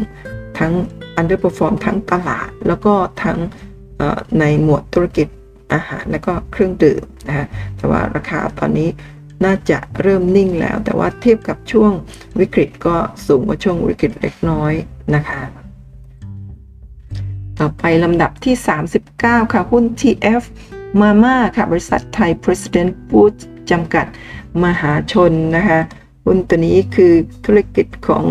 [0.05, 0.73] 21 ทั้ง
[1.21, 3.39] underperform ทั้งตลาดแล้วก็ทั้ง
[4.41, 5.29] ในหมวดธุรกิจ
[5.73, 7.47] อาหารและก็เครื่องดื่มนะฮะ
[7.77, 8.89] แต่ว่าราคาตอนนี้
[9.45, 11.93] น่าจะเริ่มนิ่งแล้ว แต่ว่าเทียบกับช่วง
[12.41, 12.97] วิกฤตก็
[13.27, 14.73] สูงกว่าช่วงวิกฤตเล็กน้อย
[15.15, 15.43] นะคะ
[17.59, 18.55] ต่อไปลำดับที่
[19.05, 20.43] 39 ค่ะหุ้น TF
[21.01, 24.07] มาม่าค่ะ บริษัทไทย President Foods จำกัด
[24.65, 25.81] มหาชนนะคะ
[26.33, 27.13] หุ้นตัวนี้คือ
[27.47, 28.25] ธุรกิจของ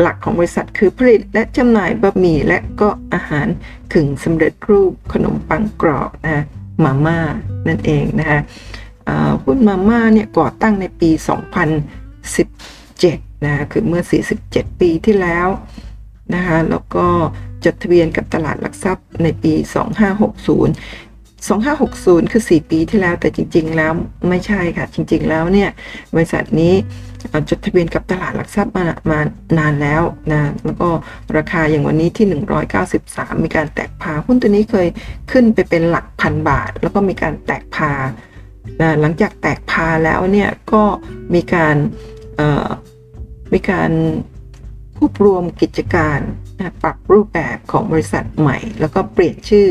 [0.00, 3.46] หลักของบริษัทคือผลิตและจำหน่ายบะหมี่และก็อาหาร
[3.92, 6.44] ขึงสำเร็จรูปขนมปังกรอบนะ
[6.84, 7.18] มาม่า
[7.68, 8.40] นั่นเองนะคะ
[9.44, 11.10] หุ้นมาม่าเนี่ยก่อตั้งในปี
[12.32, 14.02] 2017นะคือเมื่อ
[14.40, 15.48] 47 ปีที่แล้ว
[16.34, 17.06] นะคะแล้วก็
[17.64, 23.92] จดทะเบียนกับตลาดหลักทรัพย์ในปี 2560 2560 คือ 4 ปีที่แล้วแต่จริง ๆ แล้ว
[24.28, 25.70] ไม่ใช่ค่ะ จริง ๆ แล้วเนี่ย
[26.14, 26.74] บริษัทนี้
[27.48, 29.20] จดทะเบียนกับตลาดหลักทรัพย์มามา
[29.58, 30.02] นานแล้ว
[30.32, 30.88] นะแล้วก็
[31.36, 32.26] ราคาอย่างวันนี้ที่
[32.84, 34.88] 193 มีการแตกพาหุ้นตัวนี้เคย
[35.30, 37.92] ขึ้นไปเป็นหลักพันบาท แล้วก็มีการแตกพา
[38.80, 40.82] นะหลังจากแตกพาแล้วเนี่ยก็
[41.34, 41.76] มีการ
[43.52, 43.90] มีการ
[44.96, 46.20] ควบรวมกิจการ
[46.82, 49.66] ปรับรูปแบบของบริษัทใหม่ แล้วก็เปลี่ยนชื่อ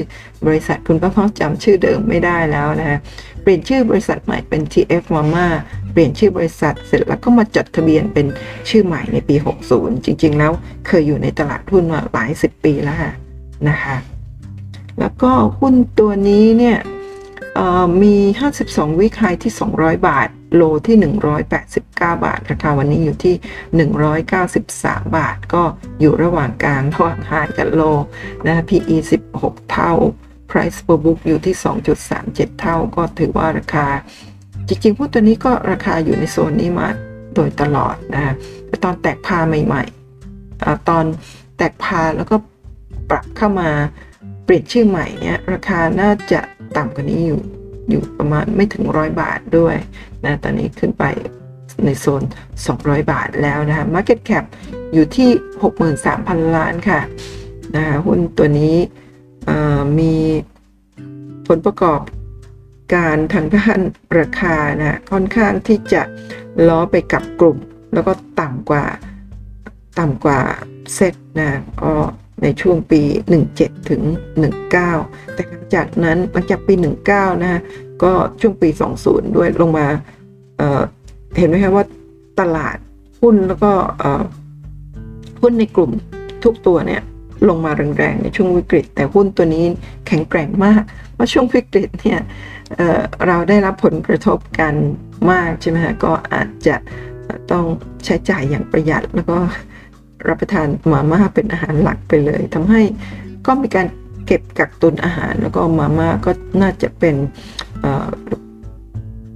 [0.47, 2.99] บริษัทคุณป้าพ่อจำชื่อเดิมไม่ได้แล้วนะฮะ
[3.41, 5.47] เปลี่ยนชื่อบริษัทใหม่เป็น TF Mama
[5.91, 8.27] เปลี่ยนชื่อบริษัทเสร็จแล้วก็มาจดทะเบียนเป็น
[8.69, 9.35] ชื่อใหม่ในปี
[9.69, 10.51] 60 จริง ๆ แล้ว
[10.87, 12.97] เคยอยู่ในตลาดหุ้นมาหลายสิบปีแล้ว
[13.69, 13.95] นะคะ
[14.99, 16.77] แล้วก็หุ้นตัวนี้เนี่ย
[18.03, 18.15] มี
[18.59, 20.97] 52 วิคไฮที่ 200 บาท โลที่
[21.45, 23.35] 189 บาทราคาวันนี้อยู่ที่
[24.45, 25.63] 193 บาท ก็
[25.99, 27.81] อยู่ระหว่างกลางระหว่างไฮกับโล
[28.45, 28.97] นะ PE
[29.35, 29.93] 16 เท่า
[30.49, 31.55] Price per book อยู่ที่
[32.07, 33.87] 2.37 เท่า ก็ถือว่าราคา
[34.67, 36.89] จริงๆพวกตัวนี้ก็ราคาอยู่ในโซนนี้มา
[37.35, 38.33] โดยตลอดนะ
[38.67, 41.05] แต่ตอนแตกพาใหม่ๆอตอน
[41.57, 42.35] แตกพาแล้วก็
[43.09, 43.69] ปรับเข้ามา
[44.45, 46.39] เปลี่ยนชื่อใหม่เนี่ยราคาน่าจะ
[46.77, 47.41] ต่ำกว่านี้อยู่
[47.89, 49.75] อยู่ประมาณไม่ถึงร้อยบาทด้วย
[50.25, 51.05] นะตอนนี้ขึ้นไป
[51.85, 52.23] ในโซน
[52.65, 54.43] 200 บาทแล้วนะคะ Market Cap
[54.93, 55.29] อยู่ที่
[55.87, 57.01] 63,000 ล้านค่ะ
[57.75, 58.75] นะคะหุ้นตัวนี้
[59.99, 60.15] มี
[61.47, 62.01] ผลประกอบ
[62.93, 63.79] การทางด้าน
[64.19, 66.01] ราคานะค่อนข้างที่จะ
[66.67, 67.57] ล้อไปกับกลุ่ม
[67.93, 68.85] แล้วก็ต่ำกว่า
[69.99, 70.41] ต่ำกว่า
[70.93, 71.49] เซตนะ
[71.83, 71.93] ก็
[72.43, 73.01] ในช่วงปี
[73.45, 74.01] 17 ถึง
[74.67, 76.73] 19 แต่หลังจากนั้นหลังจากปี
[77.07, 77.61] 19 นะฮะ
[78.03, 78.69] ก็ช่วงปี
[79.03, 79.85] 20 ด้วยลงมา
[80.57, 81.85] เเห็นไหมคะว่า
[82.39, 82.77] ตลาด
[83.21, 83.71] หุ้นแล้วก็
[85.41, 85.91] หุ้นในกลุ่ม
[86.43, 87.01] ทุกตัวเนี่ย
[87.49, 89.65] ลงมาแรงๆในช่วงวิกฤต แต่หุ้นตัวนี้
[90.07, 90.81] แข็งแกร่งมาก
[91.13, 92.19] เพราะช่วงวิกฤตเนี่ย
[92.77, 94.73] เเราได้รับผลกระทบกัน
[95.31, 96.75] มากใช่ไหมฮะก็อาจจะ
[97.51, 97.65] ต้อง
[98.05, 99.39] ใช้จ่ายอย่างประหยัดแล้วก็
[100.27, 102.81] รับประทานมาม่าเป็นอาหารหลักไปเลยทำให้
[103.45, 103.87] ก็มีการ
[104.25, 107.15] เก็บกักตุนอาหาร แล้วก็มาม่าก็น่าจะเป็น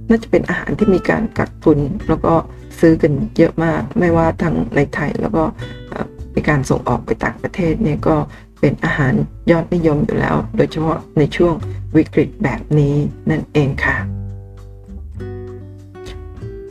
[0.08, 1.78] น่าจะเป็นอาหารที่มีการกักตุน
[2.08, 2.34] แล้วก็
[2.80, 5.44] ซื้อกันเยอะมาก ไม่ว่าทั้งในไทยแล้วก็
[6.34, 8.16] มีการส่งออกไปต่างประเทศเนี่ยก็
[8.60, 9.14] เป็นอาหาร
[9.50, 11.54] ยอดนิยมอยู่แล้ว โดยเฉพาะในช่วง
[11.96, 12.94] วิกฤตแบบนี้
[13.30, 13.96] นั่นเองค่ะ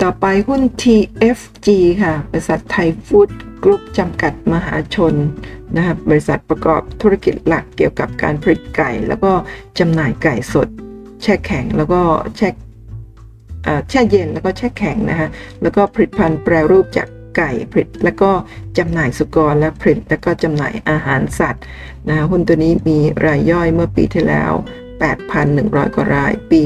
[0.02, 1.68] ต่อไปหุ้น TFG
[2.02, 3.30] ค่ะ บริษัทไทยฟู้ด
[3.64, 5.14] กรุ๊ปจำกัดมหาชน
[5.76, 9.32] นะครับบริษัทประกอบธุรกิจหลักเกี่ยวกับการผลิตไก่ แล้วก็
[9.80, 10.68] จำหน่ายไก่สด
[11.22, 12.02] แช่แข็งแล้วก็
[12.38, 12.50] แช่
[13.90, 15.30] แช่เย็นแล้วก็แช่แข็งนะฮะ
[15.62, 18.32] แล้วก็ผลิตภัณฑ์แปรรูปจากไก่ผลิตแล้วก็
[18.78, 21.64] จำหน่ายสุกรและผลิตแล้วก็จำหน่ายอาหารสัตว์
[22.08, 24.52] นะหุ้นตัวนี้มีรายย่อยเมื่อปีที่แล้ว
[25.24, 26.62] 8,100 กว่าราย ปี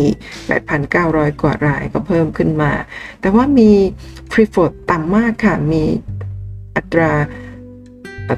[0.00, 2.72] 64 8,900 กว่ารายก็เพิ่มขึ้นมา
[3.20, 3.70] แต่ว่ามี
[4.32, 5.84] ฟรีโฟดต่ำมากค่ะมี
[6.76, 7.10] อัตรา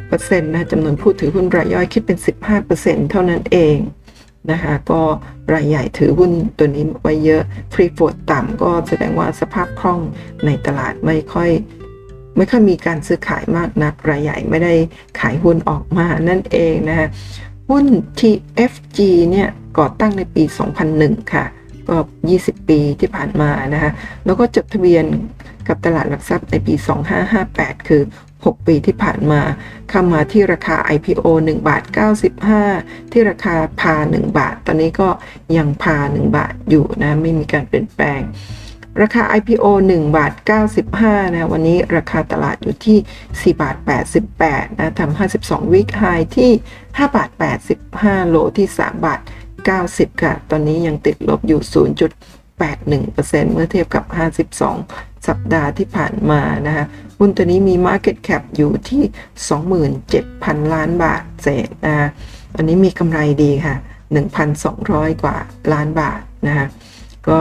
[0.07, 2.19] เปอร์เซ็นต์นะจำนวนผู้ถือหุ้นรายย่อยคิดเป็น
[2.65, 3.77] 15%เท่านั้นเอง
[4.51, 5.01] นะคะก็
[5.53, 10.01] รายใหญ่ถือหุ้นตัวนี้ไว้เยอะฟรีโฟดต่ำก็แสดงว่าสภาพคล่อง
[10.47, 11.51] ในตลาดไม่ค่อย
[12.37, 14.75] ไม่ค่อยมีการซื้อขายมากนัก รายใหญ่ไม่ได้
[15.21, 17.09] ขายหุ้นออกมานั่นเองนะคะ
[17.71, 17.87] หุ้น
[18.19, 18.99] TFG
[19.31, 20.43] เนี่ยก่อตั้งในปี
[20.89, 21.45] 2001 ค่ะ
[21.89, 21.97] ก็
[22.33, 23.91] 20 ปีที่ผ่านมานะคะ
[24.25, 25.05] แล้วก็จดทะเบียน
[25.69, 26.75] กับตลาดหลักทรัพย์ในปี
[27.31, 28.03] 2558 คือ
[28.45, 29.41] 6 ปีที่ผ่านมา
[29.91, 31.83] เข้ามาที่ราคา IPO 1บาท
[32.49, 35.09] 95 ที่ราคาพา 1 บาท ตอนนี้ก็
[35.57, 38.23] ยังพา 1 บาทอยู่นะไม่มีการเปลี่ยนแปลง
[39.03, 40.33] ราคา IPO 1บาท
[40.85, 42.99] 95 นะวันนี้ราคาตลาดอยู่ที่
[43.55, 43.77] 4บาท
[44.27, 46.05] 88นะทำ52วิกไฮ
[46.37, 46.51] ที่
[46.85, 47.31] 5บาท
[47.81, 49.21] 85 โลที่ 3 บาท
[49.71, 54.05] 90 ค่ะ ตอนนี้ยังติดลบอยู่ 0.81%เมื่อเทียบกับ
[54.59, 56.85] 52 สัปดาห์ที่ผ่านมานะคะ
[57.19, 59.03] หุ้นตัวนี้มี Market Cap อยู่ที่
[60.09, 62.09] 27,000 ล้านบาทเศษนะ
[62.57, 63.77] อันนี้มีกำไรดีค่ะ
[64.49, 65.37] 1,200 กว่า
[65.73, 66.67] ล้านบาทนะคะ
[67.29, 67.39] ก็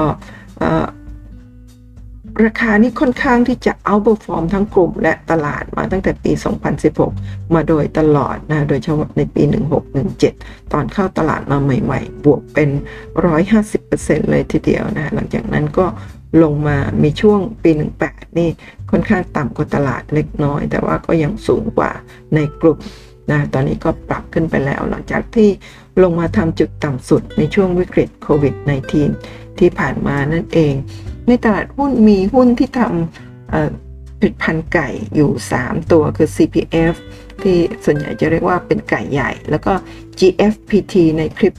[2.46, 6.32] ราคานี้ค่อนข้างที่จะ outperform ทั้งกลุ่มและตลาดมาตั้งแต่ปี
[6.94, 9.44] 2016 มาโดยตลอดนะโดยเฉพาะในปี
[10.08, 12.70] 16-17 ตอนเข้าตลาดมาใหม่ ๆ บวกเป็น
[13.50, 15.86] 150%เลยทีเดียวนะหลังจากนั้นก็
[16.44, 17.72] ลงมามีช่วงปี
[18.04, 18.50] 18 นี่
[18.92, 21.92] ค่อนข้างต่ำกว่าตลาดเล็กน้อย แต่ว่าก็ยังสูงกว่า
[22.36, 22.80] ในกลุ่ม
[23.32, 25.50] นะตอนนี้ก็ปรับขึ้นไปแล้ว หลังจากที่
[26.04, 28.56] ลงมาทำจุดต่ำสุดในช่วงวิกฤตโควิด
[29.08, 30.74] -19 ที่ผ่านมานั่นเอง
[31.28, 36.96] ในตลาดหุ้นมีหุ้นที่ทำผลิตภัณฑ์ไก่อยู่ 3 ตัวคือ CPF
[37.42, 39.74] ที่ส่วนใหญ่จะเรียกว่าเป็นไก่ใหญ่ แล้วก็
[40.20, 41.54] GFPT ในคลิป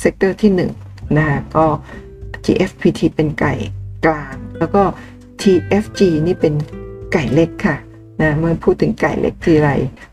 [0.00, 0.52] sector ที่
[0.84, 1.66] 1นะก็
[2.44, 3.54] GFPT เป็นไก่
[4.06, 4.82] กลาง แล้วก็
[5.40, 6.54] TFG นี่เป็น
[7.12, 7.76] ไก่เล็กค่ะ
[8.20, 9.70] นะเมื่อพูดถึงไก่เล็กทีไร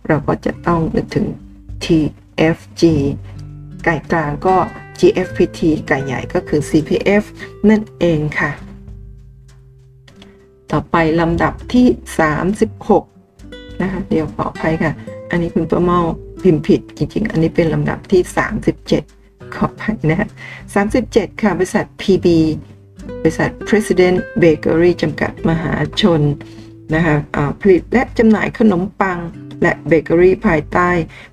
[0.08, 1.28] เราก็จะต้องนึกถึง
[1.84, 2.84] TFG
[3.86, 4.56] ไก่กลางก็
[5.00, 7.24] GFPT ไก่ใหญ่ก็คือ CPF
[7.70, 8.52] นั่นเองค่ะ
[10.72, 11.88] ต่อไปลำดับที่
[13.04, 14.94] 36 นะคะ เดี๋ยวขออภัยค่ะ
[15.32, 16.00] อันนี้คุณประเมา
[16.42, 18.22] พิมพ์ผิดจริงๆ อันนี้เป็นลำดับที่
[18.88, 20.28] 37 ขอไปนะฮะ
[20.86, 22.28] 37 ค่ะ บริษัท PB
[23.22, 26.22] บริษัท President Bakery จำกัดมหาชน
[26.96, 27.16] นะคะ
[27.62, 29.20] ผลิตและจำหน่ายขนมปัง
[29.62, 30.90] และเบเกอรี่ภายใต้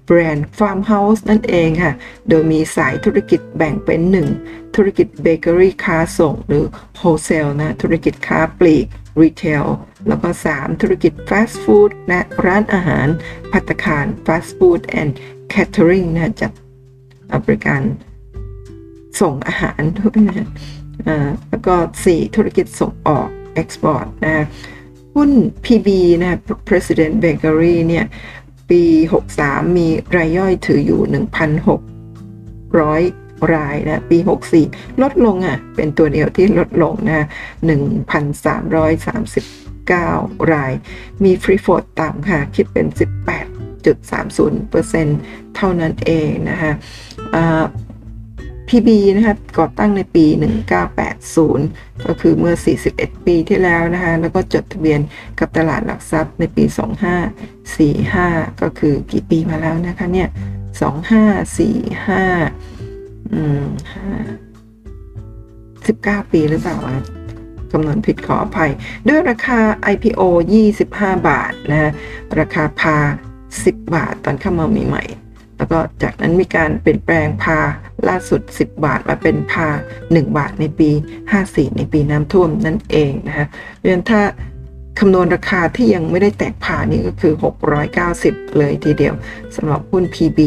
[0.06, 1.92] แบรนด์ Farmhouse นั่นเองค่ะ
[2.28, 4.00] โดยมีสายธุรกิจแบ่งเป็น
[4.38, 6.64] 1 ธุรกิจเบเกอรี่ค้าส่งหรือ
[7.00, 8.86] Wholesale นะ ธุรกิจค้าปลีก
[9.20, 9.66] Retail
[10.08, 13.06] แล้วก็ 3 ธุรกิจฟาสต์ฟู้ดและร้านอาหาร
[13.52, 15.16] พัตคารฟาสต์ฟู้ดแอนด์
[15.48, 16.52] แคทเทอริงนะจัด
[17.44, 17.82] บริการ
[19.20, 20.48] ส่งอาหารด้วยนะ
[21.50, 21.74] แล้วก็
[22.06, 23.28] 4 ธุรกิจส่งออก
[23.60, 24.44] Export นะ
[25.14, 25.30] หุ้น
[25.64, 25.88] PB
[26.20, 26.38] นะ
[26.68, 28.06] President Bakery เนี่ย
[28.70, 28.82] ปี
[29.32, 31.12] 63 มีรายย่อยถืออยู่ 1,600
[33.54, 34.18] รายนะ ปี
[34.60, 37.26] 64 ลดลงอะ เป็นตัวเดียวที่ลดลงนะ
[37.66, 40.72] 1,339 ราย
[41.24, 42.86] มีฟรีโฟดต่ำค่ะ คิดเป็น
[44.46, 46.72] 18.30%เท่านั้นเองนะคะ
[48.68, 50.26] PB นะคะก่อตั้งในปี
[51.16, 52.54] 1980 ก็คือเมื่อ
[52.90, 55.00] 41 ปีที่แล้วนะคะแล้วก็จดทะเบียน
[55.38, 56.64] กับตลาดหลักทรัพย์ในปี
[57.82, 60.28] 2545 ก็คือกี่ปีมาแล้วนะคะเนี่ย
[61.96, 63.64] 2545 อืม
[66.16, 66.76] 19 ปีหรือเปล่า
[67.70, 68.72] คำนวณผิดขออภัย
[69.08, 69.60] ด้วยราคา
[69.92, 70.22] IPO
[70.72, 71.92] 25 บาทนะ
[72.40, 72.96] ราคาพา
[73.46, 75.04] 10 บาทตอนเข้ามาใหม่
[75.56, 77.58] แล้วก็จากนั้นมีการเปลี่ยนแปลงพา
[78.08, 79.68] ล่าสุด 10 บาทมาเป็นพา
[80.02, 80.90] 1 บาทในปี
[81.34, 83.46] 54 ในปีน้ำท่วมนั่นเองนะคะ
[83.76, 84.22] เพราะฉะนั้นถ้า
[84.98, 87.34] คำนวณราคาที่ยังไม่ได้แตกผ่านี่ก็คือ
[87.94, 89.14] 690 เลยทีเดียว
[89.56, 90.40] สำหรับหุ้น PB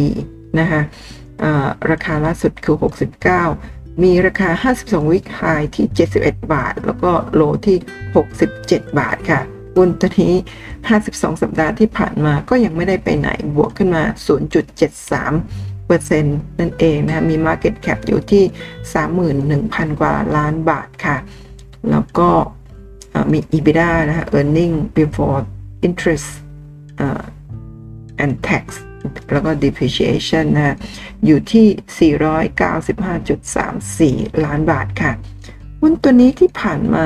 [0.59, 0.81] นะคะ
[1.91, 2.75] ราคาล่าสุดคือ
[3.39, 4.49] 69 มีราคา
[4.81, 5.41] 52 วิกไฮ
[5.75, 5.85] ที่
[6.19, 7.77] 71 บาท แล้วก็โลที่
[8.37, 9.41] 67 บาทค่ะ
[9.75, 10.33] หุ้นตัวนี้
[10.87, 14.03] 52 สัปดาห์ที่ผ่านมาก็ยังไม่ได้ไปไหนบวกขึ้นมา
[14.95, 18.43] 0.73เปอร์เซ็นต์นั่นเองนะมี Market Cap อยู่ที่
[19.41, 21.17] 31,000 กว่าล้านบาทค่ะ
[21.91, 22.29] แล้วก็
[23.31, 25.39] มี EBITDA นะฮะ Earning Before
[25.87, 26.27] Interest
[28.23, 28.65] and Tax
[29.31, 30.75] แล้วก็ depreciation นะ
[31.25, 32.13] อยู่ที่
[34.29, 35.11] 495.34 ล้านบาทค่ะ
[35.81, 37.05] หุ้นตัวนี้ที่ผ่านมา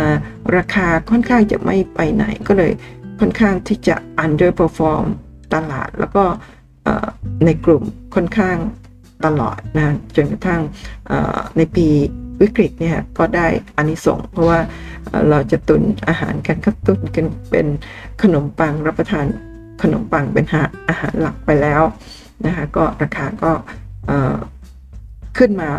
[0.57, 2.71] ราคาค่อนข้างจะไม่ไปไหนก็เลย
[3.19, 3.95] ค่อนข้างที่จะ
[4.25, 5.05] underperform
[5.53, 6.23] ตลาดแล้วก็
[7.45, 7.83] ในกลุ่ม
[8.15, 8.57] ค่อนข้าง
[9.25, 10.61] ตลอดนะจนกระทั่ง
[11.57, 11.87] ในปี
[12.41, 13.47] วิกฤตเนี่ยก็ได้
[13.77, 14.59] อานิสงส์เพราะว่า
[15.29, 17.67] เราจะตุนอาหารกันก็ตุนกันเป็น
[18.21, 19.25] ขนมปังรับประทาน
[19.81, 20.45] ขนมปังเป็น
[20.89, 21.81] อาหารหลักไปแล้ว
[22.45, 23.51] นะคะก็ราคาก็
[25.37, 25.69] ขึ้นมา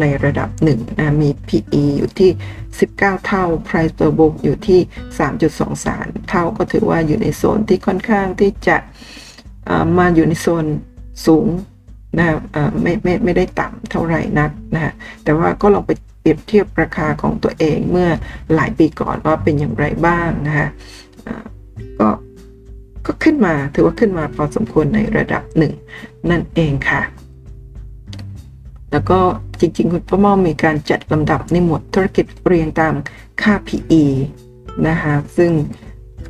[0.00, 2.30] ในระดับหนึ่งนะมี PE อยู่ที่
[2.78, 4.80] 19 เท่า Price per book อยู่ที่
[5.54, 8.76] 3.23 เท่าก็ถือว่าอยู่ในโซนที่ค่อนข้างที่จะ
[9.98, 10.64] มาอยู่ในโซน
[11.26, 11.46] สูง
[12.18, 12.26] นะ
[12.82, 14.92] ไม่ไม่ไม่ได้ต่ำเท่าไหร่นักนะ
[15.24, 18.08] แต่ว่าก็ลองไปเปรียบเทียบราคาของตัวเองเมื่อ
[18.54, 20.68] หลายปีก่อนว่าเป็นอย่างไรบ้างนะคะ
[22.00, 22.08] ก็
[23.06, 25.72] ก็ขึ้นมาถือว่าขึ้นมาพอสมควรในระดับหนึ่ง
[26.30, 27.02] นั่นเองค่ะ
[28.92, 29.18] แล้วก็
[29.60, 32.94] จริง ๆ คุณป้าม่อมมีการจัดลำดับในหมวดธุรกิจเรียงตาม
[33.42, 34.04] ค่า PE
[34.88, 35.50] นะคะซึ่ง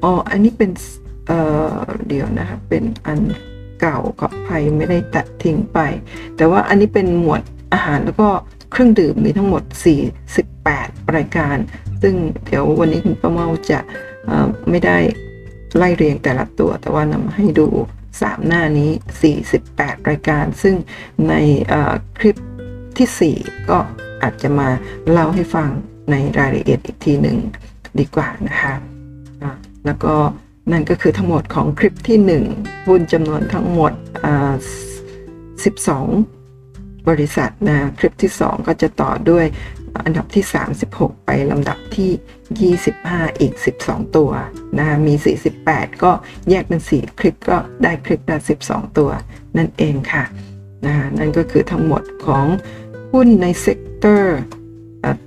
[0.02, 0.70] อ๋ออันนี้เป็น
[1.26, 1.40] เอ่
[1.74, 1.76] อ
[2.08, 3.20] เดี๋ยวนะคะเป็นอัน
[3.80, 5.78] เก่าขอภัยไม่ได้ตัดทิ้งไป
[6.36, 7.42] แต่ว่าอันนี้เป็นหมวด
[7.72, 8.28] อาหารแล้วก็
[8.70, 9.62] เครื่องดื่มมีทั้งหมด
[10.38, 11.56] 48 รายการ
[12.02, 13.80] ซึ่งเดี๋ยววันนี้คุณป้าเมาจะ
[14.70, 14.96] ไม่ได้
[15.76, 17.66] ไล่เรียงแต่ละตัว แต่ว่านำให้ดู
[18.24, 18.90] 3 หน้านี้
[19.50, 20.76] 48 รายการ ซึ่ง
[21.28, 21.34] ใน
[22.18, 22.36] คลิป
[22.98, 23.78] ที่ 4 ก็
[24.22, 24.68] อาจจะมา
[25.10, 25.68] เล่าให้ฟัง
[26.10, 27.38] ในรายละเอียดอีกทีหนึ่ง
[27.98, 28.74] ดีกว่านะคะ
[29.86, 30.14] แล้วก็
[30.72, 32.18] นั่นก็คือทั้งหมดของคลิปที่
[32.52, 33.92] 1หุ้นจำนวนทั้งหมด
[35.50, 39.46] 12 บริษัทนะคลิปที่ 2 ก็จะต่อด้วย
[40.04, 40.44] อันดับที่
[40.84, 44.30] 36 ไปลำดับที่ 25 อีก 12 ตัว
[44.78, 45.14] นะมี
[45.58, 46.10] 48 ก็
[46.50, 48.38] แยกเป็น 4 คลิปก็ได้คลิปละ
[48.68, 49.10] 12 ตัว
[49.56, 50.24] นั่นเองค่ะ
[50.86, 52.46] นะนั่นก็คือทั้งหมดของ
[53.12, 54.38] หุ้นใน sector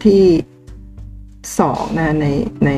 [0.06, 0.26] ที่
[1.18, 2.28] 2นะใน
[2.66, 2.72] ใน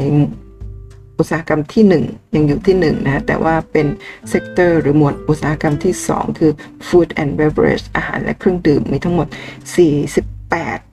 [1.18, 3.88] อุตสาหกรรมที่ 1 ยังอยู่ที่1นะแต่ว่าเป็น
[4.30, 6.52] sector หรือหมวดอุตสาหกรรมที่ 2 คือ
[6.88, 10.91] Food and Beverage อาหารและเครื่องดื่มมีทั้งหมด 48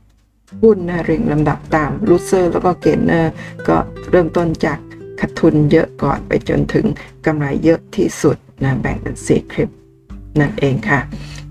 [0.62, 3.32] หุ้นนะเรียงลำดับตาม loser แล้วก็ gainer
[3.68, 3.76] ก็
[4.10, 4.78] เริ่มต้นจาก
[5.20, 6.86] ขาดทุนเยอะก่อนไปจนถึง
[7.26, 9.70] กำไรเยอะที่สุดนะแบ่งเป็นสี่คลิป
[10.40, 11.00] นั่นเองค่ะ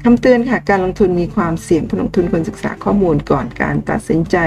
[0.04, 4.38] คำเตือนค่ะ การลงทุนมีความเสี่ยงผู้ลงทุนควรศึกษาข้อมูลก่อนการตัดสินใจ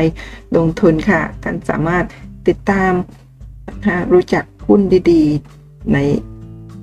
[0.56, 2.04] ลงทุนค่ะท่านสามารถ
[2.48, 2.92] ติดตาม
[4.12, 4.80] รู้จักหุ้น
[5.10, 5.98] ดีๆ ใน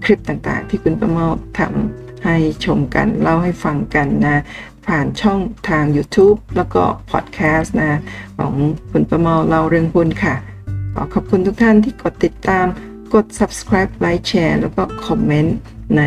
[0.04, 1.28] คลิปต่างๆ ที่คุณประเมา
[1.60, 4.42] ทำให้ชมกันเล่าให้ฟังกันนะ
[4.88, 8.00] ผ่านช่องทาง YouTube แล้วก็พอดแคสต์นะ
[8.38, 8.54] ของ
[8.92, 10.36] คุณประเมาเล่าเรื่องหุ้นค่ะ
[10.94, 12.66] ขอขอบคุณทุกท่านที่กดติดตาม
[13.14, 15.58] กด subscribe ไลค์แชร์แล้วก็คอมเมนต์
[15.98, 16.02] ใน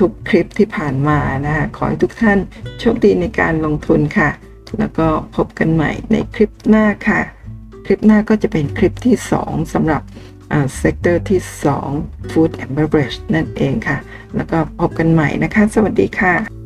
[0.00, 2.38] ทุกๆ คลิปที่ผ่านมานะคะขอให้ทุกท่าน
[2.78, 4.30] โชคดีในการลงทุนค่ะ
[4.78, 5.06] แล้วก็
[5.36, 7.20] พบกันใหม่ในคลิปหน้าค่ะ
[7.86, 10.02] คลิปหน้าก็จะเป็นคลิปที่ 2สำหรับ
[10.76, 11.40] sector ที่
[11.86, 13.98] 2 Food and Beverage นั่นเองค่ะ
[14.36, 16.61] แล้วก็พบกันใหม่นะคะ สวัสดีค่ะ